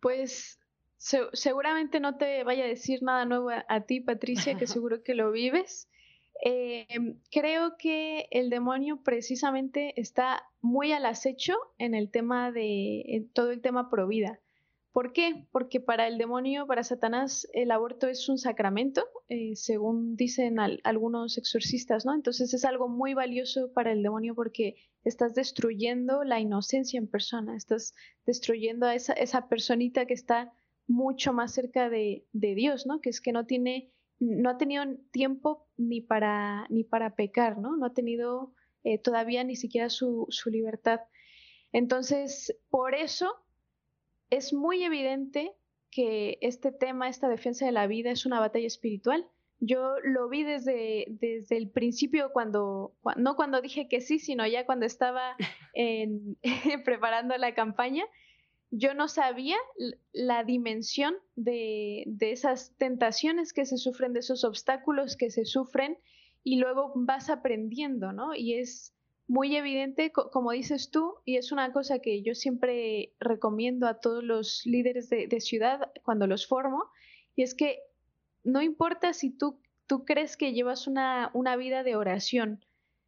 Pues 0.00 0.58
seguramente 0.96 2.00
no 2.00 2.16
te 2.16 2.42
vaya 2.42 2.64
a 2.64 2.66
decir 2.66 3.04
nada 3.04 3.24
nuevo 3.24 3.50
a, 3.50 3.80
ti, 3.82 4.00
Patricia, 4.00 4.56
que 4.56 4.66
seguro 4.66 5.04
que 5.04 5.14
lo 5.14 5.30
vives. 5.30 5.88
Em, 6.42 7.20
creo 7.30 7.76
que 7.78 8.26
el 8.32 8.50
demonio 8.50 9.00
precisamente 9.04 9.92
está 10.00 10.42
muy 10.60 10.90
al 10.90 11.06
acecho 11.06 11.54
en 11.78 11.94
el 11.94 12.10
tema 12.10 12.50
de 12.50 13.28
todo 13.32 13.52
el 13.52 13.60
tema 13.60 13.90
pro 13.90 14.08
vida. 14.08 14.40
¿Por 14.92 15.12
qué? 15.12 15.46
Porque 15.52 15.80
para 15.80 16.08
el 16.08 16.18
demonio, 16.18 16.66
para 16.66 16.82
Satanás, 16.82 17.46
el 17.52 17.70
aborto 17.70 18.08
es 18.08 18.28
un 18.28 18.38
sacramento, 18.38 19.06
eh, 19.28 19.54
según 19.54 20.16
dicen 20.16 20.58
algunos 20.58 21.36
exorcistas, 21.36 22.06
¿no? 22.06 22.14
Entonces 22.14 22.54
es 22.54 22.64
algo 22.64 22.88
muy 22.88 23.14
valioso 23.14 23.70
para 23.72 23.92
el 23.92 24.02
demonio 24.02 24.34
porque 24.34 24.76
estás 25.04 25.34
destruyendo 25.34 26.24
la 26.24 26.40
inocencia 26.40 26.98
en 26.98 27.06
persona, 27.06 27.54
estás 27.56 27.94
destruyendo 28.24 28.86
a 28.86 28.94
esa, 28.94 29.12
esa 29.12 29.48
personita 29.48 30.06
que 30.06 30.14
está 30.14 30.52
mucho 30.86 31.34
más 31.34 31.52
cerca 31.52 31.90
de, 31.90 32.26
Dios, 32.32 32.86
¿no? 32.86 33.00
Que 33.00 33.10
es 33.10 33.20
que 33.20 33.32
no 33.32 33.44
tiene, 33.44 33.92
no 34.18 34.50
ha 34.50 34.56
tenido 34.56 34.84
tiempo 35.12 35.68
ni 35.76 36.00
para, 36.00 36.66
ni 36.70 36.82
para 36.82 37.14
pecar, 37.14 37.58
¿no? 37.58 37.76
No 37.76 37.86
ha 37.86 37.92
tenido 37.92 38.54
eh, 38.84 38.98
todavía 38.98 39.44
ni 39.44 39.54
siquiera 39.54 39.90
su, 39.90 40.26
su 40.30 40.48
libertad. 40.48 41.00
Entonces, 41.72 42.56
por 42.70 42.94
eso 42.94 43.30
es 44.30 44.52
muy 44.52 44.84
evidente 44.84 45.52
que 45.90 46.38
este 46.42 46.72
tema, 46.72 47.08
esta 47.08 47.28
defensa 47.28 47.66
de 47.66 47.72
la 47.72 47.86
vida, 47.86 48.10
es 48.10 48.26
una 48.26 48.40
batalla 48.40 48.66
espiritual. 48.66 49.26
Yo 49.60 49.94
lo 50.04 50.28
vi 50.28 50.44
desde, 50.44 51.06
desde 51.08 51.56
el 51.56 51.70
principio, 51.70 52.30
cuando, 52.32 52.94
no 53.16 53.36
cuando 53.36 53.60
dije 53.60 53.88
que 53.88 54.00
sí, 54.00 54.18
sino 54.18 54.46
ya 54.46 54.66
cuando 54.66 54.86
estaba 54.86 55.36
en, 55.74 56.36
preparando 56.84 57.36
la 57.36 57.54
campaña. 57.54 58.04
Yo 58.70 58.92
no 58.92 59.08
sabía 59.08 59.56
la 60.12 60.44
dimensión 60.44 61.16
de, 61.36 62.04
de 62.06 62.32
esas 62.32 62.76
tentaciones 62.76 63.54
que 63.54 63.64
se 63.64 63.78
sufren, 63.78 64.12
de 64.12 64.20
esos 64.20 64.44
obstáculos 64.44 65.16
que 65.16 65.30
se 65.30 65.46
sufren, 65.46 65.96
y 66.44 66.56
luego 66.56 66.92
vas 66.94 67.30
aprendiendo, 67.30 68.12
¿no? 68.12 68.34
Y 68.34 68.54
es, 68.54 68.94
muy 69.28 69.54
evidente, 69.56 70.10
como 70.10 70.52
dices 70.52 70.90
tú, 70.90 71.16
y 71.26 71.36
es 71.36 71.52
una 71.52 71.70
cosa 71.70 71.98
que 71.98 72.22
yo 72.22 72.34
siempre 72.34 73.12
recomiendo 73.20 73.86
a 73.86 74.00
todos 74.00 74.24
los 74.24 74.62
líderes 74.64 75.10
de, 75.10 75.40
ciudad 75.40 75.92
cuando 76.02 76.26
los 76.26 76.46
formo, 76.46 76.84
y 77.36 77.42
es 77.42 77.54
que 77.54 77.80
no 78.42 78.62
importa 78.62 79.12
si 79.12 79.30
tú, 79.30 79.60
tú 79.86 80.06
crees 80.06 80.38
que 80.38 80.54
llevas 80.54 80.86
una, 80.86 81.30
una 81.34 81.56
vida 81.56 81.82
de 81.82 81.94
oración, 81.94 82.64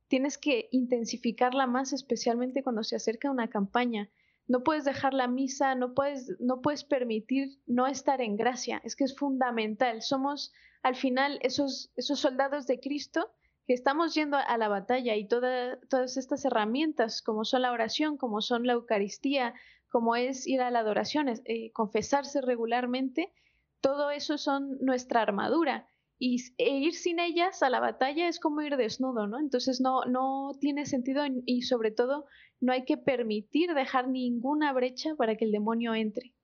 tienes 0.09 0.37
que 0.37 0.69
intensificarla 0.73 1.67
más, 1.67 1.95
especialmente 1.95 2.63
cuando 2.63 2.85
se 2.85 2.97
acerca 2.97 3.31
una 3.31 3.49
campaña. 3.49 4.11
No 4.47 4.63
puedes 4.63 4.85
dejar 4.85 5.15
la 5.15 5.29
misa, 5.29 5.75
no 5.75 5.95
puedes, 5.95 6.37
no 6.39 6.61
puedes 6.61 6.85
permitir 6.85 7.61
no 7.67 7.87
estar 7.87 8.21
en 8.21 8.37
gracia. 8.37 8.83
Es 8.85 8.97
que 8.97 9.05
es 9.05 9.17
fundamental. 9.17 10.03
Somos 10.03 10.53
al 10.83 10.97
final 10.97 11.39
esos, 11.43 11.93
esos 11.97 12.19
soldados 12.19 12.67
de 12.67 12.81
Cristo 12.81 13.31
que 13.71 13.75
estamos 13.75 14.17
yendo 14.17 14.37
a 14.37 14.59
la 14.59 14.67
batalla 14.67 15.15
y 15.15 15.29
todas 15.29 16.17
estas 16.17 16.45
herramientas, 16.45 17.23
como 17.23 17.45
son 17.45 17.63
la 17.63 17.71
oración, 17.71 18.17
como 18.17 18.41
son 18.41 18.67
la 18.67 18.73
Eucaristía, 18.73 19.55
como 19.89 20.17
es 20.17 20.49
ir 20.49 20.61
a 20.61 20.73
la 20.73 20.81
adoración, 20.81 21.29
eh, 21.29 21.71
confesarse 21.71 22.41
regularmente, 22.41 23.33
todo 23.81 24.11
eso 24.11 24.39
son 24.39 24.77
nuestra 24.81 25.23
armadura. 25.23 25.89
Y 26.19 26.39
e 26.59 26.79
ir 26.79 26.95
sin 26.95 27.21
ellas 27.21 27.63
a 27.63 27.71
la 27.71 27.79
batalla 27.79 28.27
es 28.27 28.41
como 28.41 28.61
ir 28.61 28.77
desnudo, 28.77 29.29
¿no? 29.29 29.39
Entonces 29.39 29.81
no, 29.81 30.05
no 30.05 30.51
tiene 30.61 30.85
sentido 30.85 31.23
y 31.47 31.63
sobre 31.63 31.93
todo 31.93 32.27
no 32.61 32.73
hay 32.73 32.85
que 32.85 32.97
permitir 32.97 33.75
dejar 33.75 34.09
ninguna 34.09 34.73
brecha 34.73 35.15
para 35.15 35.37
que 35.37 35.45
el 35.45 35.53
demonio 35.53 35.95
entre. 35.95 36.35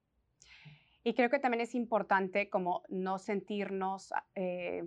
Y 1.03 1.15
creo 1.15 1.29
que 1.29 1.41
también 1.41 1.63
es 1.63 1.75
importante 1.75 2.49
como 2.49 2.85
no 2.89 3.19
sentirnos 3.19 4.13
eh, 4.37 4.85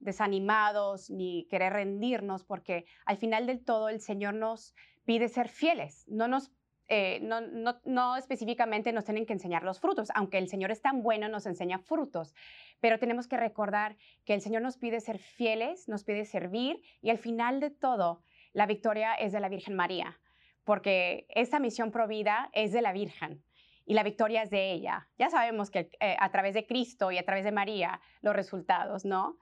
desanimados 0.00 1.10
ni 1.10 1.46
querer 1.48 1.72
rendirnos, 1.72 2.44
porque 2.44 2.84
al 3.06 3.16
final 3.16 3.46
del 3.46 3.64
todo 3.64 3.88
el 3.88 4.00
Señor 4.00 4.34
nos 4.34 4.74
pide 5.04 5.28
ser 5.28 5.48
fieles, 5.48 6.04
no 6.08 6.28
nos 6.28 6.52
eh, 6.92 7.20
no, 7.22 7.40
no, 7.84 8.16
específicamente 8.16 8.92
nos 8.92 9.04
tienen 9.04 9.24
que 9.24 9.32
enseñar 9.32 9.62
los 9.62 9.78
frutos, 9.78 10.08
aunque 10.12 10.38
el 10.38 10.48
Señor 10.48 10.72
es 10.72 10.82
tan 10.82 11.04
bueno, 11.04 11.28
nos 11.28 11.46
enseña 11.46 11.78
frutos, 11.78 12.34
pero 12.80 12.98
tenemos 12.98 13.28
que 13.28 13.36
recordar 13.36 13.96
que 14.24 14.34
el 14.34 14.40
Señor 14.40 14.62
nos 14.62 14.76
pide 14.76 14.98
ser 15.00 15.18
fieles, 15.18 15.88
nos 15.88 16.02
pide 16.02 16.24
servir 16.24 16.82
y 17.00 17.10
al 17.10 17.18
final 17.18 17.60
de 17.60 17.70
todo, 17.70 18.24
la 18.52 18.66
victoria 18.66 19.14
es 19.14 19.30
de 19.30 19.38
la 19.38 19.48
Virgen 19.48 19.76
María, 19.76 20.18
porque 20.64 21.26
esta 21.28 21.60
misión 21.60 21.92
provida 21.92 22.50
es 22.54 22.72
de 22.72 22.82
la 22.82 22.92
Virgen 22.92 23.44
y 23.86 23.94
la 23.94 24.02
victoria 24.02 24.42
es 24.42 24.50
de 24.50 24.72
ella. 24.72 25.08
Ya 25.16 25.30
sabemos 25.30 25.70
que 25.70 25.90
eh, 26.00 26.16
a 26.18 26.30
través 26.32 26.54
de 26.54 26.66
Cristo 26.66 27.12
y 27.12 27.18
a 27.18 27.24
través 27.24 27.44
de 27.44 27.52
María 27.52 28.00
los 28.20 28.34
resultados, 28.34 29.04
¿no? 29.04 29.38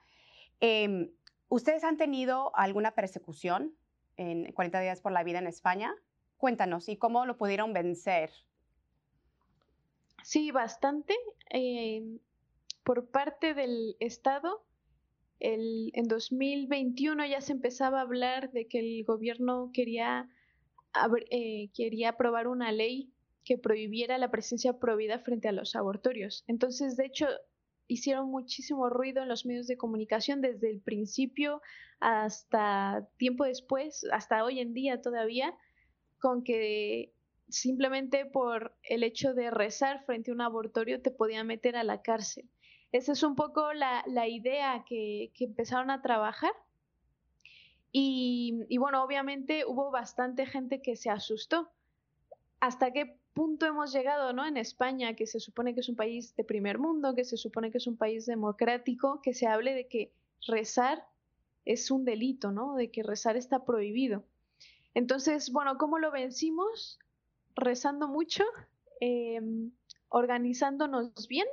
Em, 0.60 1.10
¿Ustedes 1.48 1.82
han 1.82 1.96
tenido 1.96 2.54
alguna 2.56 2.94
persecución 2.94 3.74
en 4.16 4.52
40 4.52 4.80
días 4.80 5.00
por 5.00 5.12
la 5.12 5.24
vida 5.24 5.38
en 5.38 5.46
España? 5.46 5.94
Cuéntanos, 6.36 6.88
¿y 6.88 6.96
cómo 6.96 7.24
lo 7.24 7.38
pudieron 7.38 7.72
vencer? 7.72 8.30
Sí, 10.22 10.50
bastante. 10.50 11.14
Em, 11.48 12.18
por 12.84 13.08
parte 13.10 13.54
del 13.54 13.96
Estado, 13.98 14.64
el, 15.40 15.90
en 15.94 16.04
2021 16.04 17.24
ya 17.26 17.40
se 17.40 17.52
empezaba 17.52 17.98
a 17.98 18.02
hablar 18.02 18.50
de 18.52 18.66
que 18.66 18.80
el 18.80 19.04
gobierno 19.04 19.70
quería, 19.72 20.28
eh, 21.30 21.70
quería 21.74 22.10
aprobar 22.10 22.46
una 22.46 22.72
ley 22.72 23.12
que 23.44 23.56
prohibiera 23.56 24.18
la 24.18 24.30
presencia 24.30 24.78
prohibida 24.78 25.18
frente 25.20 25.48
a 25.48 25.52
los 25.52 25.74
abortorios. 25.74 26.44
Entonces, 26.46 26.96
de 26.96 27.06
hecho, 27.06 27.26
hicieron 27.88 28.30
muchísimo 28.30 28.88
ruido 28.88 29.22
en 29.22 29.28
los 29.28 29.46
medios 29.46 29.66
de 29.66 29.76
comunicación 29.76 30.40
desde 30.40 30.70
el 30.70 30.80
principio 30.80 31.60
hasta 32.00 33.08
tiempo 33.16 33.44
después, 33.44 34.06
hasta 34.12 34.44
hoy 34.44 34.60
en 34.60 34.74
día 34.74 35.00
todavía, 35.00 35.54
con 36.20 36.44
que 36.44 37.12
simplemente 37.48 38.26
por 38.26 38.76
el 38.82 39.02
hecho 39.02 39.34
de 39.34 39.50
rezar 39.50 40.04
frente 40.04 40.30
a 40.30 40.34
un 40.34 40.42
abortorio 40.42 41.00
te 41.00 41.10
podían 41.10 41.46
meter 41.46 41.76
a 41.76 41.82
la 41.82 42.02
cárcel. 42.02 42.48
Esa 42.92 43.12
es 43.12 43.22
un 43.22 43.34
poco 43.34 43.72
la, 43.72 44.28
idea 44.28 44.84
que, 44.86 45.32
empezaron 45.40 45.90
a 45.90 46.02
trabajar. 46.02 46.52
Y, 47.90 48.64
y 48.68 48.78
bueno, 48.78 49.02
obviamente 49.02 49.64
hubo 49.66 49.90
bastante 49.90 50.46
gente 50.46 50.80
que 50.82 50.96
se 50.96 51.10
asustó. 51.10 51.70
¿Hasta 52.60 52.92
qué 52.92 53.18
punto 53.34 53.66
hemos 53.66 53.92
llegado, 53.92 54.32
¿no? 54.32 54.46
En 54.46 54.56
España, 54.56 55.14
que 55.14 55.26
se 55.26 55.40
supone 55.40 55.74
que 55.74 55.80
es 55.80 55.88
un 55.88 55.96
país 55.96 56.34
de 56.36 56.44
primer 56.44 56.78
mundo, 56.78 57.14
que 57.14 57.24
se 57.24 57.36
supone 57.36 57.70
que 57.70 57.78
es 57.78 57.86
un 57.86 57.96
país 57.96 58.26
democrático, 58.26 59.20
que 59.22 59.34
se 59.34 59.46
hable 59.46 59.74
de 59.74 59.86
que 59.88 60.12
rezar 60.46 61.06
es 61.64 61.90
un 61.90 62.04
delito, 62.04 62.50
¿no? 62.50 62.74
De 62.74 62.90
que 62.90 63.02
rezar 63.02 63.36
está 63.36 63.64
prohibido. 63.64 64.24
Entonces, 64.94 65.52
bueno, 65.52 65.78
¿cómo 65.78 65.98
lo 65.98 66.10
vencimos? 66.10 66.98
Rezando 67.54 68.08
mucho, 68.08 68.44
em, 69.00 69.70
organizándonos 70.08 71.28
bien, 71.28 71.46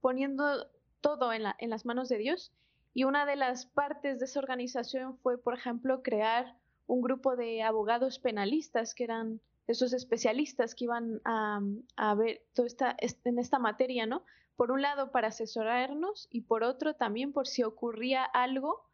poniendo 0.00 0.68
todo 1.00 1.32
en, 1.32 1.44
en 1.58 1.70
las 1.70 1.86
manos 1.86 2.08
de 2.08 2.18
Dios. 2.18 2.52
Y 2.92 3.04
una 3.04 3.26
de 3.26 3.36
las 3.36 3.66
partes 3.66 4.18
de 4.18 4.26
esa 4.26 4.40
organización 4.40 5.16
fue, 5.18 5.38
por 5.38 5.54
ejemplo, 5.54 6.02
crear 6.02 6.56
un 6.86 7.00
grupo 7.00 7.36
de 7.36 7.62
abogados 7.62 8.18
penalistas 8.18 8.94
que 8.94 9.04
eran 9.04 9.40
esos 9.66 9.92
especialistas 9.92 10.74
que 10.74 10.84
iban 10.84 11.20
a, 11.24 12.14
ver 12.16 12.42
toda 12.54 12.66
esta, 12.66 12.96
en 13.24 13.38
esta 13.38 13.58
materia, 13.58 14.06
¿no? 14.06 14.24
Por 14.56 14.70
un 14.70 14.82
lado, 14.82 15.10
para 15.10 15.28
asesorarnos 15.28 16.28
y 16.30 16.42
por 16.42 16.62
otro, 16.62 16.94
también 16.94 17.32
por 17.32 17.46
si 17.46 17.62
ocurría 17.62 18.24
algo 18.24 18.84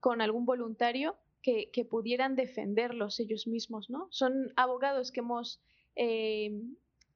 con 0.00 0.20
algún 0.20 0.44
voluntario 0.44 1.16
que, 1.42 1.86
pudieran 1.88 2.34
defenderlos 2.34 3.20
ellos 3.20 3.46
mismos, 3.46 3.88
¿no? 3.88 4.08
Son 4.10 4.52
abogados 4.56 5.12
que 5.12 5.20
hemos, 5.20 5.60
eh, 5.94 6.60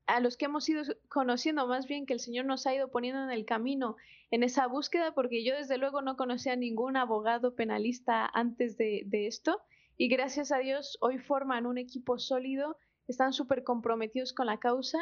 a 0.07 0.21
los 0.21 0.37
que 0.37 0.45
hemos 0.45 0.69
ido 0.69 0.85
conociendo, 1.09 1.67
más 1.67 1.89
bien 1.89 2.07
que 2.07 2.13
el 2.13 2.21
Señor 2.21 2.45
nos 2.45 2.65
ha 2.67 2.75
ido 2.75 2.89
poniendo 2.93 3.25
en 3.25 3.33
el 3.33 3.45
camino 3.45 3.97
en 4.31 4.45
esa 4.45 4.69
búsqueda, 4.69 5.13
porque 5.15 5.43
yo 5.45 5.57
desde 5.57 5.79
luego 5.79 6.01
no 6.01 6.17
conocía 6.17 6.53
a 6.53 6.57
ningún 6.57 6.97
abogado 6.97 7.57
penalista 7.57 8.31
antes 8.33 8.77
de, 8.77 9.03
de 9.07 9.27
esto, 9.27 9.61
y 9.97 10.07
gracias 10.07 10.53
a 10.53 10.59
Dios 10.59 10.97
hoy 11.01 11.19
forman 11.19 11.67
un 11.67 11.77
equipo 11.77 12.19
sólido 12.21 12.77
están 13.11 13.33
súper 13.33 13.65
comprometidos 13.65 14.33
con 14.33 14.47
la 14.47 14.59
causa. 14.59 14.99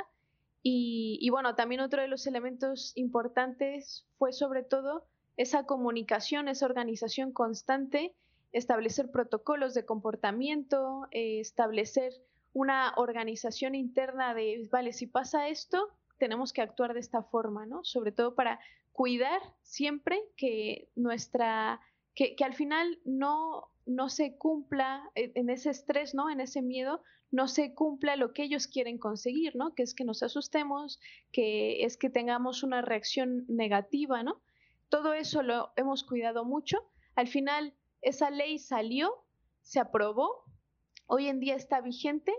Y, 0.62 1.26
bueno, 1.30 1.54
también 1.54 1.80
otro 1.80 2.02
de 2.02 2.08
los 2.08 2.26
elementos 2.26 2.92
importantes 2.96 4.06
fue 4.18 4.32
sobre 4.32 4.62
todo 4.62 5.06
esa 5.36 5.64
comunicación, 5.64 6.48
esa 6.48 6.66
organización 6.66 7.32
constante, 7.32 8.14
establecer 8.52 9.10
protocolos 9.10 9.72
de 9.72 9.86
comportamiento, 9.86 11.06
eh, 11.12 11.40
establecer 11.40 12.12
una 12.52 12.92
organización 12.96 13.74
interna 13.74 14.34
de, 14.34 14.68
vale, 14.70 14.92
si 14.92 15.06
pasa 15.06 15.48
esto, 15.48 15.88
tenemos 16.18 16.52
que 16.52 16.60
actuar 16.60 16.92
de 16.92 17.00
esta 17.00 17.22
forma, 17.22 17.64
¿no? 17.66 17.84
Sobre 17.84 18.10
todo 18.10 18.34
para 18.34 18.58
cuidar 18.92 19.40
siempre 19.62 20.20
que 20.36 20.90
nuestra, 20.96 21.80
que, 22.14 22.34
que 22.34 22.44
al 22.44 22.54
final 22.54 22.98
no, 23.04 23.70
no 23.86 24.08
se 24.08 24.36
cumpla, 24.36 25.10
e, 25.14 25.32
en 25.34 25.50
ese 25.50 25.70
estrés, 25.70 26.14
¿no? 26.14 26.30
En 26.30 26.40
ese 26.40 26.62
miedo, 26.62 27.02
no 27.30 27.48
se 27.48 27.74
cumpla 27.74 28.16
lo 28.16 28.32
que 28.32 28.42
ellos 28.42 28.66
quieren 28.66 28.98
conseguir, 28.98 29.54
¿no? 29.56 29.74
Que 29.74 29.82
es 29.82 29.94
que 29.94 30.04
nos 30.04 30.22
asustemos, 30.22 30.98
que 31.32 31.84
es 31.84 31.96
que 31.96 32.10
tengamos 32.10 32.62
una 32.62 32.82
reacción 32.82 33.44
negativa, 33.48 34.22
¿no? 34.22 34.40
Todo 34.88 35.12
eso 35.12 35.42
lo 35.42 35.72
hemos 35.76 36.04
cuidado 36.04 36.44
mucho. 36.44 36.78
Al 37.14 37.28
final, 37.28 37.74
esa 38.00 38.30
ley 38.30 38.58
salió, 38.58 39.12
se 39.60 39.80
aprobó, 39.80 40.44
hoy 41.06 41.26
en 41.28 41.40
día 41.40 41.54
está 41.54 41.80
vigente. 41.80 42.32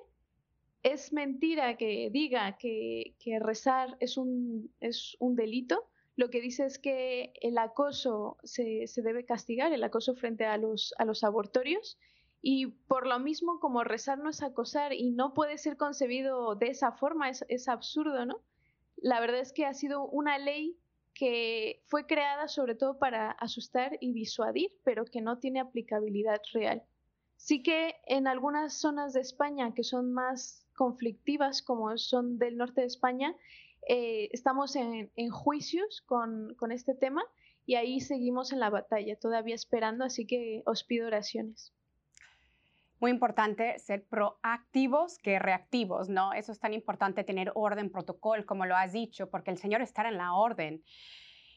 Es 0.82 1.13
mentira 1.13 1.78
que 1.78 2.10
diga 2.12 2.58
que, 2.58 3.15
rezar 3.41 3.97
es 3.99 4.17
un, 4.17 4.73
es 4.80 5.15
un 5.19 5.36
delito 5.36 5.89
lo 6.19 6.30
que 6.30 6.41
dice 6.41 6.65
es 6.65 6.80
que 6.80 7.32
el 7.39 7.58
acoso 7.58 8.36
se, 8.43 8.84
debe 8.97 9.23
castigar, 9.23 9.71
el 9.71 9.86
acoso 9.86 10.15
frente 10.15 10.45
a 10.45 10.58
los, 10.58 10.93
a 10.97 11.06
los 11.06 11.23
abortorios, 11.23 11.97
y 12.41 12.67
por 12.67 13.06
lo 13.06 13.19
mismo 13.19 13.60
como 13.60 13.84
rezar 13.84 14.19
no 14.19 14.30
es 14.30 14.41
acosar 14.41 14.93
y 14.93 15.12
no 15.12 15.34
puede 15.34 15.58
ser 15.58 15.75
concebido 15.78 16.56
de 16.56 16.67
esa 16.67 16.93
forma, 16.93 17.30
es, 17.30 17.67
absurdo, 17.67 18.25
¿no? 18.25 18.41
La 18.97 19.19
verdad 19.19 19.41
es 19.41 19.52
que 19.52 19.65
ha 19.65 19.73
sido 19.73 20.06
una 20.06 20.38
ley 20.38 20.78
que 21.13 21.82
fue 21.88 22.06
creada 22.06 22.47
sobre 22.47 22.75
todo 22.75 22.97
para 22.97 23.32
asustar 23.32 23.97
y 23.99 24.13
disuadir, 24.13 24.71
pero 24.84 25.06
que 25.06 25.21
no 25.21 25.39
tiene 25.39 25.60
aplicabilidad 25.60 26.39
real. 26.54 26.84
Sí 27.36 27.62
que 27.62 27.95
en 28.06 28.28
algunas 28.28 28.73
zonas 28.80 29.13
de 29.13 29.21
España 29.21 29.73
que 29.73 29.84
son 29.84 30.13
más 30.13 30.65
conflictivas, 30.75 31.62
como 31.62 31.97
son 31.97 32.38
del 32.38 32.58
norte 32.58 32.82
de 32.82 32.88
España, 32.88 33.36
eh, 33.88 34.30
estamos 34.32 34.75
en, 34.75 35.10
juicios 35.30 36.02
con, 36.06 36.56
este 36.71 36.95
tema 36.95 37.23
y 37.65 37.75
ahí 37.75 37.99
seguimos 37.99 38.54
en 38.54 38.60
la 38.60 38.69
batalla, 38.69 39.17
todavía 39.17 39.56
esperando, 39.56 40.06
así 40.06 40.25
que 40.25 40.63
os 40.65 40.84
pido 40.84 41.08
oraciones. 41.08 41.73
Muy 42.99 43.12
importante 43.12 43.79
ser 43.79 44.05
proactivos 44.07 45.17
que 45.19 45.39
reactivos, 45.39 46.09
¿no? 46.09 46.33
Eso 46.33 46.51
es 46.51 46.59
tan 46.59 46.73
importante 46.73 47.23
tener 47.23 47.51
orden, 47.55 47.89
protocolo, 47.89 48.45
como 48.45 48.65
lo 48.65 48.75
has 48.75 48.91
dicho, 48.91 49.29
porque 49.29 49.51
el 49.51 49.57
Señor 49.57 49.81
está 49.81 50.07
en 50.07 50.17
la 50.17 50.33
orden. 50.33 50.83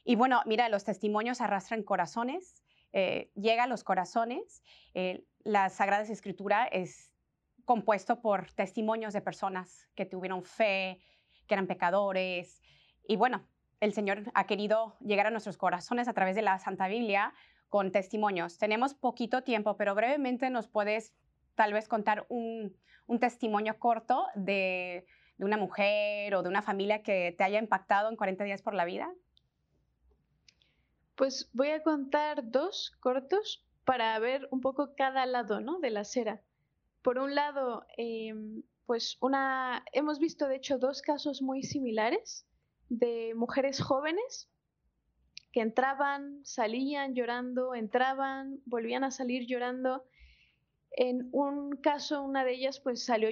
Y 0.05 0.17
bueno, 0.17 0.43
mira, 0.47 0.69
los 0.69 0.85
testimonios 0.85 1.41
arrastran 1.41 1.83
corazones, 1.83 2.63
eh, 2.93 3.31
llega 3.35 3.65
a 3.65 3.67
los 3.67 3.85
corazones. 3.85 4.63
Eh, 4.95 5.25
la 5.45 5.69
Sagrada 5.69 6.05
Escritura 6.05 6.67
es 6.67 7.13
compuesto 7.65 8.21
por 8.21 8.51
testimonios 8.53 9.13
de 9.13 9.21
personas 9.21 9.89
que 9.95 10.07
tuvieron 10.07 10.45
fe, 10.45 11.01
que 11.47 11.55
eran 11.55 11.67
pecadores. 11.67 12.61
Y 13.07 13.17
bueno, 13.17 13.47
el 13.81 13.93
Señor 13.93 14.31
ha 14.35 14.47
querido 14.47 14.97
llegar 15.01 15.27
a 15.27 15.31
nuestros 15.31 15.57
corazones 15.57 16.07
a 16.07 16.13
través 16.13 16.37
de 16.37 16.43
la 16.43 16.59
Santa 16.59 16.87
Biblia 16.87 17.35
con 17.69 17.91
testimonios. 17.91 18.59
Tenemos 18.59 18.95
poquito 18.95 19.43
tiempo, 19.43 19.77
pero 19.77 19.95
brevemente 19.95 20.51
nos 20.51 20.69
puedes 20.69 21.15
tal 21.55 21.73
vez 21.73 21.89
contar 21.89 22.27
un, 22.29 22.75
testimonio 23.21 23.79
corto 23.79 24.27
de, 24.35 25.05
de, 25.37 25.45
una 25.45 25.59
mujer 25.59 26.35
o 26.35 26.43
de 26.43 26.49
una 26.49 26.63
familia 26.63 27.03
que 27.03 27.35
te 27.37 27.45
haya 27.45 27.59
impactado 27.59 28.09
en 28.09 28.17
40 28.17 28.45
días 28.45 28.63
por 28.63 28.75
la 28.75 28.87
vida. 28.87 29.13
Pues 31.15 31.51
voy 31.53 31.69
a 31.69 31.83
contar 31.83 32.51
dos 32.51 32.97
cortos 33.01 33.67
para 33.85 34.19
ver 34.19 34.49
un 34.51 34.61
poco 34.61 34.95
cada 34.97 35.27
lado 35.27 35.61
¿no? 35.61 35.79
de 35.81 35.91
la 35.91 36.01
acera. 36.01 36.41
Por 37.03 37.19
un 37.19 37.35
lado, 37.35 37.85
em, 37.97 38.63
pues 38.87 39.19
una, 39.21 39.85
hemos 39.93 40.19
visto 40.19 40.49
de 40.49 40.57
hecho 40.57 40.79
dos 40.79 41.03
casos 41.03 41.43
muy 41.43 41.63
similares 41.63 42.47
de 42.89 43.35
mujeres 43.35 43.81
jóvenes 43.81 44.49
que 45.53 45.61
entraban, 45.61 46.41
salían 46.45 47.15
llorando, 47.15 47.75
entraban, 47.75 48.61
volvían 48.65 49.05
a 49.05 49.11
salir 49.11 49.47
llorando. 49.47 50.05
En 50.97 51.29
un 51.33 51.77
caso, 51.77 52.23
una 52.23 52.45
de 52.45 52.55
ellas 52.55 52.81
pues 52.81 53.05
salió 53.05 53.29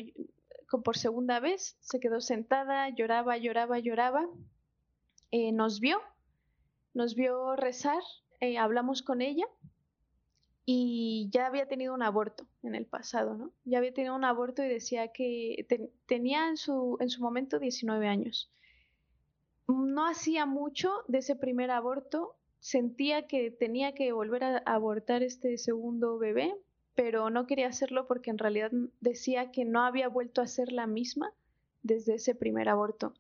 por 0.79 0.97
segunda 0.97 1.41
vez, 1.41 1.77
se 1.81 2.01
quedó 2.01 2.21
sentada, 2.21 2.89
lloraba, 2.91 3.37
lloraba, 3.37 3.79
lloraba. 3.79 4.29
Eh, 5.31 5.53
nos 5.53 5.81
vio, 5.81 6.01
nos 6.95 7.15
vio 7.15 7.57
rezar, 7.57 8.03
eh, 8.41 8.59
hablamos 8.59 9.03
con 9.03 9.21
ella 9.21 9.47
y 10.65 11.29
ya 11.33 11.47
había 11.47 11.67
tenido 11.67 11.95
un 11.95 12.03
aborto 12.03 12.47
en 12.63 12.75
el 12.75 12.87
pasado, 12.87 13.35
¿no? 13.35 13.53
Ya 13.65 13.79
había 13.79 13.93
tenido 13.93 14.15
un 14.15 14.25
aborto 14.25 14.63
y 14.63 14.69
decía 14.69 15.09
que 15.09 15.67
tenía 16.07 16.49
en 16.49 16.57
su, 16.57 16.97
en 17.01 17.11
su 17.11 17.21
momento 17.21 17.59
19 17.59 18.07
años. 18.07 18.53
No 19.67 20.07
hacía 20.07 20.47
mucho 20.47 20.93
de 21.09 21.19
ese 21.19 21.37
primer 21.37 21.71
aborto, 21.71 22.37
sentía 22.61 23.27
que 23.27 23.51
tenía 23.51 23.95
que 23.95 24.13
volver 24.13 24.45
a 24.45 24.59
abortar 24.59 25.23
este 25.23 25.59
segundo 25.59 26.19
bebé, 26.19 26.57
pero 26.95 27.31
no 27.31 27.47
quería 27.47 27.69
hacerlo 27.69 28.07
porque 28.07 28.31
en 28.31 28.39
realidad 28.39 28.71
decía 29.01 29.51
que 29.51 29.65
no 29.65 29.83
había 29.83 30.09
vuelto 30.09 30.43
a 30.43 30.47
ser 30.47 30.73
la 30.73 30.87
misma 30.87 31.33
desde 31.83 32.15
ese 32.15 32.35
primer 32.35 32.69
aborto. 32.69 33.15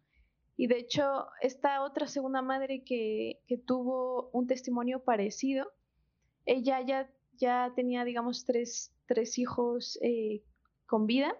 Y 0.56 0.66
de 0.66 0.78
hecho, 0.78 1.26
esta 1.40 1.82
otra 1.82 2.06
segunda 2.06 2.42
madre 2.42 2.84
que, 2.84 3.40
que 3.46 3.56
tuvo 3.56 4.28
un 4.32 4.46
testimonio 4.46 5.02
parecido, 5.04 5.72
ella 6.44 6.80
ya 6.82 7.08
ya 7.40 7.72
tenía, 7.74 8.04
digamos, 8.04 8.44
tres, 8.44 8.92
hijos 9.38 9.98
eh, 10.02 10.44
con 10.86 11.06
vida. 11.06 11.34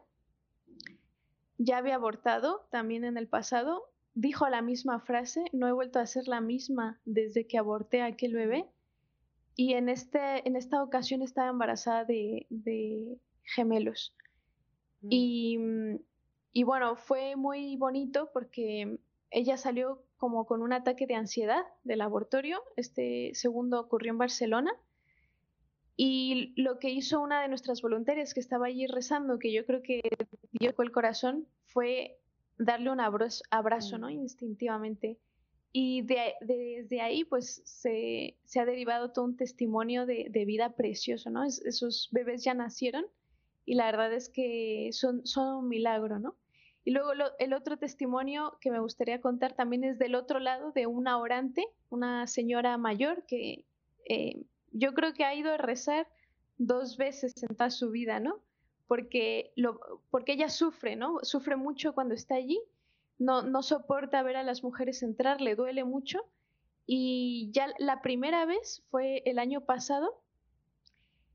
Ya 1.59 1.77
había 1.77 1.97
abortado 1.97 2.67
también 2.71 3.05
en 3.05 3.19
el 3.19 3.29
pasado. 3.29 3.85
Dijo 4.15 4.49
la 4.49 4.63
misma 4.63 4.99
frase, 5.01 5.45
no 5.53 5.69
he 5.69 5.73
vuelto 5.73 6.01
a 6.01 6.07
ser 6.07 6.27
la 6.27 6.41
misma 6.41 7.01
desde 7.05 7.47
que 7.47 7.59
aborté 7.59 8.01
a 8.01 8.07
aquel 8.07 8.35
bebé. 8.35 8.67
Y 9.57 9.75
en, 9.75 9.89
este, 9.89 10.47
en 10.47 10.57
esta 10.57 10.83
ocasión 10.83 11.23
estaba 11.23 11.51
embarazada 11.51 12.05
de, 12.05 12.47
gemelos. 13.43 14.15
Mm. 15.03 15.09
Y, 15.11 15.59
y 16.53 16.63
bueno, 16.65 16.97
fue 16.97 17.37
muy 17.37 17.77
bonito 17.77 18.31
porque 18.33 18.99
ella 19.31 19.57
salió 19.57 20.03
como 20.17 20.47
con 20.47 20.63
un 20.63 20.73
ataque 20.73 21.07
de 21.07 21.15
ansiedad 21.15 21.63
del 21.85 22.01
abortorio. 22.01 22.63
Este 22.77 23.31
segundo 23.35 23.81
ocurrió 23.81 24.13
en 24.13 24.19
Barcelona 24.19 24.73
y 26.03 26.55
lo 26.57 26.79
que 26.79 26.89
hizo 26.89 27.21
una 27.21 27.43
de 27.43 27.49
nuestras 27.49 27.83
voluntarias 27.83 28.33
que 28.33 28.41
estaba 28.41 28.69
allí 28.69 28.87
rezando, 28.87 29.39
que 29.39 29.53
yo 29.53 29.67
creo 29.67 29.83
que 29.83 30.01
dio 30.53 30.75
el 30.79 30.93
corazón, 30.93 31.47
fue 31.67 32.19
darle 32.57 32.91
un 32.91 33.01
abrazo, 33.01 33.99
¿no? 33.99 34.07
Mm. 34.07 34.13
Instintivamente. 34.13 35.19
Y 35.73 36.03
desde 36.03 37.01
ahí, 37.01 37.25
pues, 37.25 37.63
se, 37.65 38.37
ha 38.59 38.65
derivado 38.65 39.13
todo 39.13 39.25
un 39.25 39.37
testimonio 39.37 40.05
de, 40.07 40.45
vida 40.45 40.75
precioso, 40.75 41.31
¿no? 41.31 41.45
esos 41.45 42.09
bebés 42.11 42.43
ya 42.43 42.55
nacieron 42.55 43.05
y 43.65 43.75
la 43.75 43.87
verdad 43.87 44.13
es 44.13 44.29
que 44.29 44.91
son, 44.93 45.25
son 45.27 45.59
un 45.59 45.69
milagro, 45.69 46.19
¿no? 46.19 46.37
Y 46.85 46.93
luego 46.93 47.13
el 47.39 47.53
otro 47.53 47.77
testimonio 47.77 48.57
que 48.61 48.71
me 48.71 48.81
gustaría 48.81 49.21
contar 49.21 49.53
también 49.53 49.85
es 49.85 49.99
del 49.99 50.15
otro 50.15 50.41
lado 50.41 50.73
de 50.73 50.87
una 50.87 51.19
orante, 51.19 51.67
una 51.91 52.27
señora 52.27 52.79
mayor 52.79 53.25
que 53.27 53.65
eh, 54.07 54.43
yo 54.73 54.95
creo 54.95 55.13
que 55.13 55.25
ha 55.25 55.35
ido 55.35 55.53
a 55.53 55.59
rezar 55.59 56.09
dos 56.57 56.97
veces 56.97 57.35
en 57.43 57.55
toda 57.55 57.71
su 57.71 57.91
vida, 57.91 58.19
¿no? 58.19 58.41
Porque, 58.87 59.53
lo, 59.57 59.79
porque 60.11 60.33
ella 60.33 60.49
sufre, 60.49 60.97
¿no? 60.97 61.19
Sufre 61.23 61.57
mucho 61.57 61.93
cuando 61.93 62.15
está 62.15 62.37
allí, 62.37 62.61
no, 63.21 63.43
no 63.43 63.63
soporta 63.63 64.23
ver 64.25 64.37
a 64.37 64.43
las 64.43 64.65
mujeres 64.65 65.05
entrar, 65.05 65.41
le 65.41 65.55
duele 65.55 65.85
mucho. 65.85 66.19
Y 66.87 67.51
ya 67.53 67.69
la 67.79 68.03
primera 68.03 68.45
vez 68.47 68.83
fue 68.91 69.23
el 69.27 69.39
año 69.39 69.61
pasado, 69.61 70.21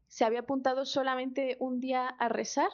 se 0.07 0.25
había 0.25 0.41
apuntado 0.41 0.85
solamente 0.85 1.55
un 1.59 1.79
día 1.79 2.07
a 2.07 2.27
rezar 2.27 2.69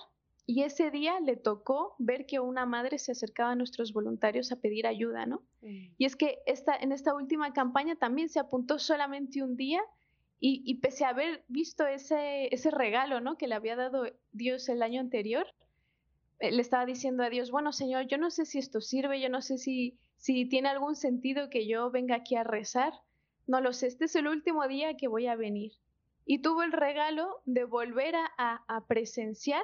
y 0.48 0.64
ese 0.64 0.90
día 0.90 1.20
le 1.20 1.36
tocó 1.36 1.96
ver 2.00 2.26
que 2.26 2.40
una 2.40 2.66
madre 2.66 2.98
se 2.98 3.12
acercaba 3.12 3.52
a 3.52 3.56
nuestros 3.56 3.94
voluntarios 3.94 4.52
a 4.52 4.60
pedir 4.60 4.88
ayuda, 4.88 5.26
¿no? 5.26 5.44
Mm. 5.62 5.94
Y 5.98 6.06
es 6.06 6.16
que 6.16 6.40
esta, 6.46 6.76
en 6.76 6.92
esta 6.92 7.14
última 7.14 7.54
campaña 7.54 7.96
también 7.96 8.30
se 8.30 8.40
apuntó 8.40 8.80
solamente 8.80 9.44
un 9.44 9.56
día 9.56 9.82
y, 10.44 10.74
pese 10.82 11.06
a 11.06 11.10
haber 11.10 11.46
visto 11.50 11.86
ese, 11.86 12.54
ese 12.54 12.72
regalo 12.72 13.22
¿no? 13.22 13.38
que 13.38 13.48
le 13.48 13.54
había 13.54 13.76
dado 13.76 14.06
Dios 14.32 14.68
el 14.70 14.82
año 14.82 15.00
anterior, 15.00 15.46
le 16.42 16.62
estaba 16.62 16.86
diciendo 16.86 17.24
a 17.24 17.30
Dios, 17.30 17.52
bueno 17.52 17.72
Señor, 17.72 18.08
yo 18.08 18.18
no 18.18 18.32
sé 18.32 18.46
si 18.46 18.58
esto 18.60 18.82
sirve, 18.82 19.22
yo 19.22 19.30
no 19.30 19.42
sé 19.42 19.58
si, 19.58 19.98
si 20.18 20.46
tiene 20.46 20.70
algún 20.70 20.96
sentido 20.96 21.50
que 21.50 21.68
yo 21.68 21.92
venga 21.92 22.16
aquí 22.16 22.36
a 22.36 22.44
rezar, 22.44 22.94
no 23.48 23.62
lo 23.62 23.74
sé, 23.74 23.88
este 23.88 24.06
es 24.06 24.16
el 24.16 24.28
último 24.28 24.68
día 24.68 24.96
que 24.96 25.08
voy 25.08 25.28
a 25.28 25.36
venir. 25.36 25.74
Y 26.26 26.40
tuvo 26.40 26.64
el 26.64 26.72
regalo 26.72 27.42
de 27.46 27.66
volver 27.66 28.16
a, 28.16 28.64
a 28.68 28.86
presenciar 28.86 29.64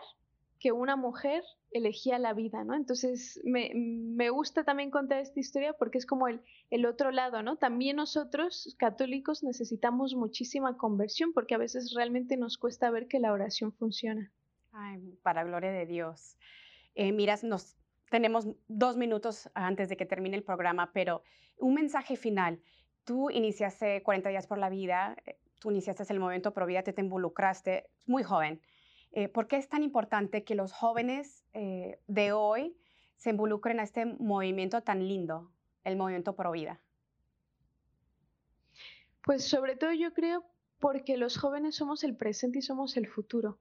que 0.59 0.71
una 0.71 0.95
mujer 0.95 1.43
elegía 1.71 2.17
la 2.19 2.33
vida, 2.33 2.63
¿no? 2.63 2.73
Entonces 2.73 3.39
me, 3.43 3.71
me, 3.75 4.29
gusta 4.29 4.63
también 4.63 4.89
contar 4.89 5.19
esta 5.19 5.39
historia 5.39 5.73
porque 5.73 5.97
es 5.97 6.05
como 6.05 6.27
el, 6.27 6.41
el 6.69 6.85
otro 6.85 7.11
lado, 7.11 7.43
¿no? 7.43 7.57
También 7.57 7.97
nosotros, 7.97 8.75
católicos, 8.79 9.43
necesitamos 9.43 10.15
muchísima 10.15 10.77
conversión 10.77 11.33
porque 11.33 11.55
a 11.55 11.59
veces 11.59 11.93
realmente 11.95 12.37
nos 12.37 12.57
cuesta 12.57 12.89
ver 12.89 13.07
que 13.07 13.19
la 13.19 13.31
oración 13.31 13.73
funciona. 13.73 14.31
Ay, 14.71 15.17
para 15.23 15.43
gloria 15.43 15.71
de 15.71 15.85
Dios. 15.85 16.37
Eh, 16.97 17.11
miras, 17.11 17.43
nos 17.43 17.77
tenemos 18.09 18.47
dos 18.67 18.97
minutos 18.97 19.51
antes 19.53 19.87
de 19.87 19.97
que 19.97 20.07
termine 20.07 20.35
el 20.35 20.43
programa, 20.43 20.91
pero 20.93 21.21
un 21.59 21.75
mensaje 21.75 22.15
final. 22.15 22.59
Tú 23.03 23.29
iniciaste 23.29 24.01
40 24.01 24.29
días 24.29 24.47
por 24.47 24.57
la 24.57 24.69
vida, 24.69 25.15
eh, 25.25 25.37
tú 25.59 25.69
iniciaste 25.69 26.11
el 26.11 26.19
movimiento 26.19 26.53
Provida, 26.53 26.81
te, 26.81 26.93
te 26.93 27.01
involucraste 27.01 27.85
muy 28.07 28.23
joven. 28.23 28.61
Eh, 29.11 29.29
¿Por 29.29 29.47
qué 29.47 29.57
es 29.57 29.69
tan 29.69 29.83
importante 29.83 30.43
que 30.43 30.55
los 30.55 30.73
jóvenes 30.73 31.43
eh, 31.53 31.99
de 32.07 32.31
hoy 32.31 32.75
se 33.15 33.29
involucren 33.29 33.79
a 33.79 33.83
este 33.83 34.05
movimiento 34.05 34.81
tan 34.81 35.07
lindo, 35.07 35.51
el 35.83 35.97
movimiento 35.97 36.35
Provida? 36.35 36.81
Pues 39.23 39.47
sobre 39.47 39.75
todo 39.75 39.93
yo 39.93 40.13
creo 40.13 40.43
porque 40.79 41.17
los 41.17 41.37
jóvenes 41.37 41.75
somos 41.75 42.03
el 42.03 42.15
presente 42.15 42.59
y 42.59 42.61
somos 42.63 42.97
el 42.97 43.07
futuro. 43.07 43.59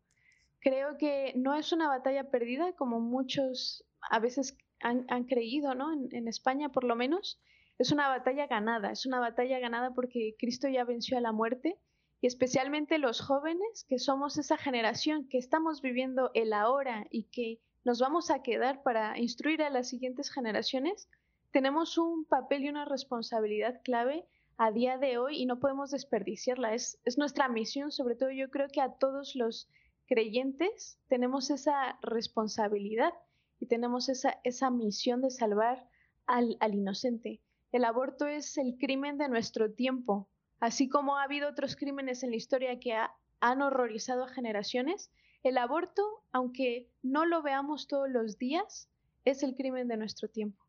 Creo 0.61 0.97
que 0.99 1.33
no 1.37 1.55
es 1.55 1.73
una 1.73 1.89
batalla 1.89 2.31
perdida 2.31 2.73
como 2.73 3.01
muchos 3.01 3.85
a 4.11 4.19
veces 4.19 4.57
han, 4.81 5.25
creído, 5.25 5.75
¿no? 5.75 5.93
en 5.93 6.29
España 6.29 6.69
por 6.69 6.85
lo 6.85 6.97
menos 6.97 7.41
es 7.79 7.93
una 7.93 8.09
batalla 8.09 8.47
ganada, 8.47 8.91
es 8.91 9.07
una 9.07 9.21
batalla 9.21 9.59
ganada 9.59 9.93
porque 9.93 10.35
Cristo 10.39 10.69
ya 10.69 10.85
venció 10.85 11.19
a 11.19 11.21
la 11.21 11.33
muerte 11.33 11.79
y 12.21 12.27
especialmente 12.27 12.99
los 12.99 13.21
jóvenes 13.21 13.85
que 13.89 13.99
somos 13.99 14.39
esa 14.39 14.57
generación 14.57 15.29
que 15.29 15.39
estamos 15.39 15.83
viviendo 15.83 16.31
el 16.35 16.53
ahora 16.53 17.07
y 17.11 17.25
que 17.25 17.61
nos 17.85 18.01
vamos 18.01 18.31
a 18.31 18.43
quedar 18.43 18.83
para 18.83 19.19
instruir 19.19 19.63
a 19.63 19.71
las 19.71 19.89
siguientes 19.89 20.31
generaciones, 20.31 21.09
tenemos 21.53 21.99
un 21.99 22.25
papel 22.25 22.65
y 22.65 22.69
una 22.69 22.87
responsabilidad 22.87 23.81
clave 23.85 24.27
a 24.57 24.73
día 24.73 24.97
de 24.97 25.19
hoy 25.19 25.37
y 25.37 25.47
no 25.47 25.61
podemos 25.61 25.91
desperdiciarla. 25.91 26.75
Es, 26.75 26.99
es 27.05 27.19
nuestra 27.19 27.49
misión, 27.49 27.93
sobre 27.93 28.17
todo 28.17 28.31
yo 28.31 28.51
creo 28.51 28.69
que 28.69 28.81
a 28.81 28.95
todos 28.95 29.37
los 29.37 29.69
creyentes 30.07 30.99
tenemos 31.09 31.51
esa 31.51 31.99
responsabilidad 32.03 33.13
y 33.61 33.67
tenemos 33.67 34.09
esa, 34.09 34.41
esa 34.45 34.71
misión 34.71 35.23
de 35.23 35.31
salvar 35.31 35.89
al, 36.27 36.57
al 36.61 36.75
inocente. 36.75 37.41
El 37.73 37.85
aborto 37.85 38.27
es 38.27 38.57
el 38.59 38.77
crimen 38.79 39.19
de 39.19 39.29
nuestro 39.29 39.73
tiempo, 39.73 40.29
así 40.61 40.89
como 40.89 41.17
ha 41.17 41.25
habido 41.25 41.49
otros 41.49 41.77
crímenes 41.77 42.23
en 42.23 42.31
la 42.31 42.37
historia 42.37 42.79
que 42.79 42.97
han 43.41 43.63
horrorizado 43.63 44.25
a 44.25 44.29
generaciones. 44.29 45.11
El 45.43 45.59
aborto, 45.59 46.03
aunque 46.33 46.89
no 47.03 47.25
lo 47.25 47.43
veamos 47.43 47.87
todos 47.87 48.09
los 48.09 48.39
días, 48.39 48.89
es 49.25 49.43
el 49.43 49.55
crimen 49.55 49.89
de 49.89 49.97
nuestro 49.97 50.29
tiempo. 50.29 50.65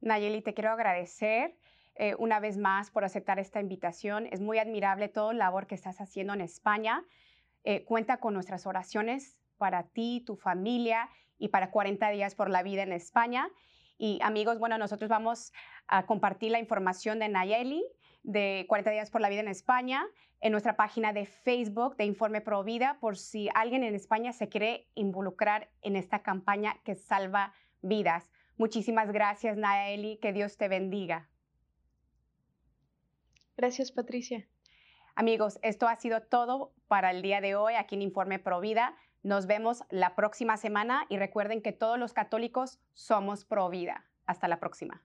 Nayeli, 0.00 0.42
te 0.42 0.54
quiero 0.54 0.70
agradecer 0.70 1.56
eh, 1.94 2.14
una 2.18 2.40
vez 2.40 2.56
más 2.56 2.90
por 2.90 3.04
aceptar 3.04 3.38
esta 3.38 3.60
invitación. 3.60 4.26
Es 4.30 4.40
muy 4.40 4.58
admirable 4.58 5.08
todo 5.08 5.30
el 5.30 5.38
labor 5.38 5.66
que 5.66 5.74
estás 5.74 6.00
haciendo 6.00 6.34
en 6.34 6.40
España. 6.40 7.04
Eh, 7.68 7.84
cuenta 7.84 8.18
con 8.18 8.32
nuestras 8.32 8.64
oraciones 8.64 9.36
para 9.58 9.88
ti, 9.88 10.22
tu 10.24 10.36
familia 10.36 11.10
y 11.36 11.48
para 11.48 11.72
40 11.72 12.10
días 12.10 12.36
por 12.36 12.48
la 12.48 12.62
vida 12.62 12.84
en 12.84 12.92
España. 12.92 13.48
Y 13.98 14.20
amigos, 14.22 14.60
bueno, 14.60 14.78
nosotros 14.78 15.10
vamos 15.10 15.52
a 15.88 16.06
compartir 16.06 16.52
la 16.52 16.60
información 16.60 17.18
de 17.18 17.28
Nayeli 17.28 17.84
de 18.22 18.66
40 18.68 18.92
días 18.92 19.10
por 19.10 19.20
la 19.20 19.28
vida 19.28 19.40
en 19.40 19.48
España 19.48 20.06
en 20.40 20.52
nuestra 20.52 20.76
página 20.76 21.12
de 21.12 21.26
Facebook 21.26 21.96
de 21.96 22.04
Informe 22.04 22.40
Pro 22.40 22.62
Vida 22.62 22.98
por 23.00 23.16
si 23.16 23.48
alguien 23.52 23.82
en 23.82 23.96
España 23.96 24.32
se 24.32 24.48
quiere 24.48 24.86
involucrar 24.94 25.68
en 25.82 25.96
esta 25.96 26.22
campaña 26.22 26.76
que 26.84 26.94
salva 26.94 27.52
vidas. 27.82 28.30
Muchísimas 28.58 29.10
gracias, 29.10 29.56
Nayeli. 29.56 30.18
Que 30.18 30.32
Dios 30.32 30.56
te 30.56 30.68
bendiga. 30.68 31.28
Gracias, 33.56 33.90
Patricia. 33.90 34.46
Amigos, 35.18 35.58
esto 35.62 35.88
ha 35.88 35.96
sido 35.96 36.20
todo 36.20 36.74
para 36.88 37.10
el 37.10 37.22
día 37.22 37.40
de 37.40 37.54
hoy 37.54 37.72
aquí 37.72 37.94
en 37.94 38.02
Informe 38.02 38.38
Pro 38.38 38.60
Vida. 38.60 38.94
Nos 39.22 39.46
vemos 39.46 39.82
la 39.88 40.14
próxima 40.14 40.58
semana 40.58 41.06
y 41.08 41.16
recuerden 41.16 41.62
que 41.62 41.72
todos 41.72 41.98
los 41.98 42.12
católicos 42.12 42.80
somos 42.92 43.46
pro 43.46 43.70
vida. 43.70 44.04
Hasta 44.26 44.46
la 44.46 44.60
próxima. 44.60 45.02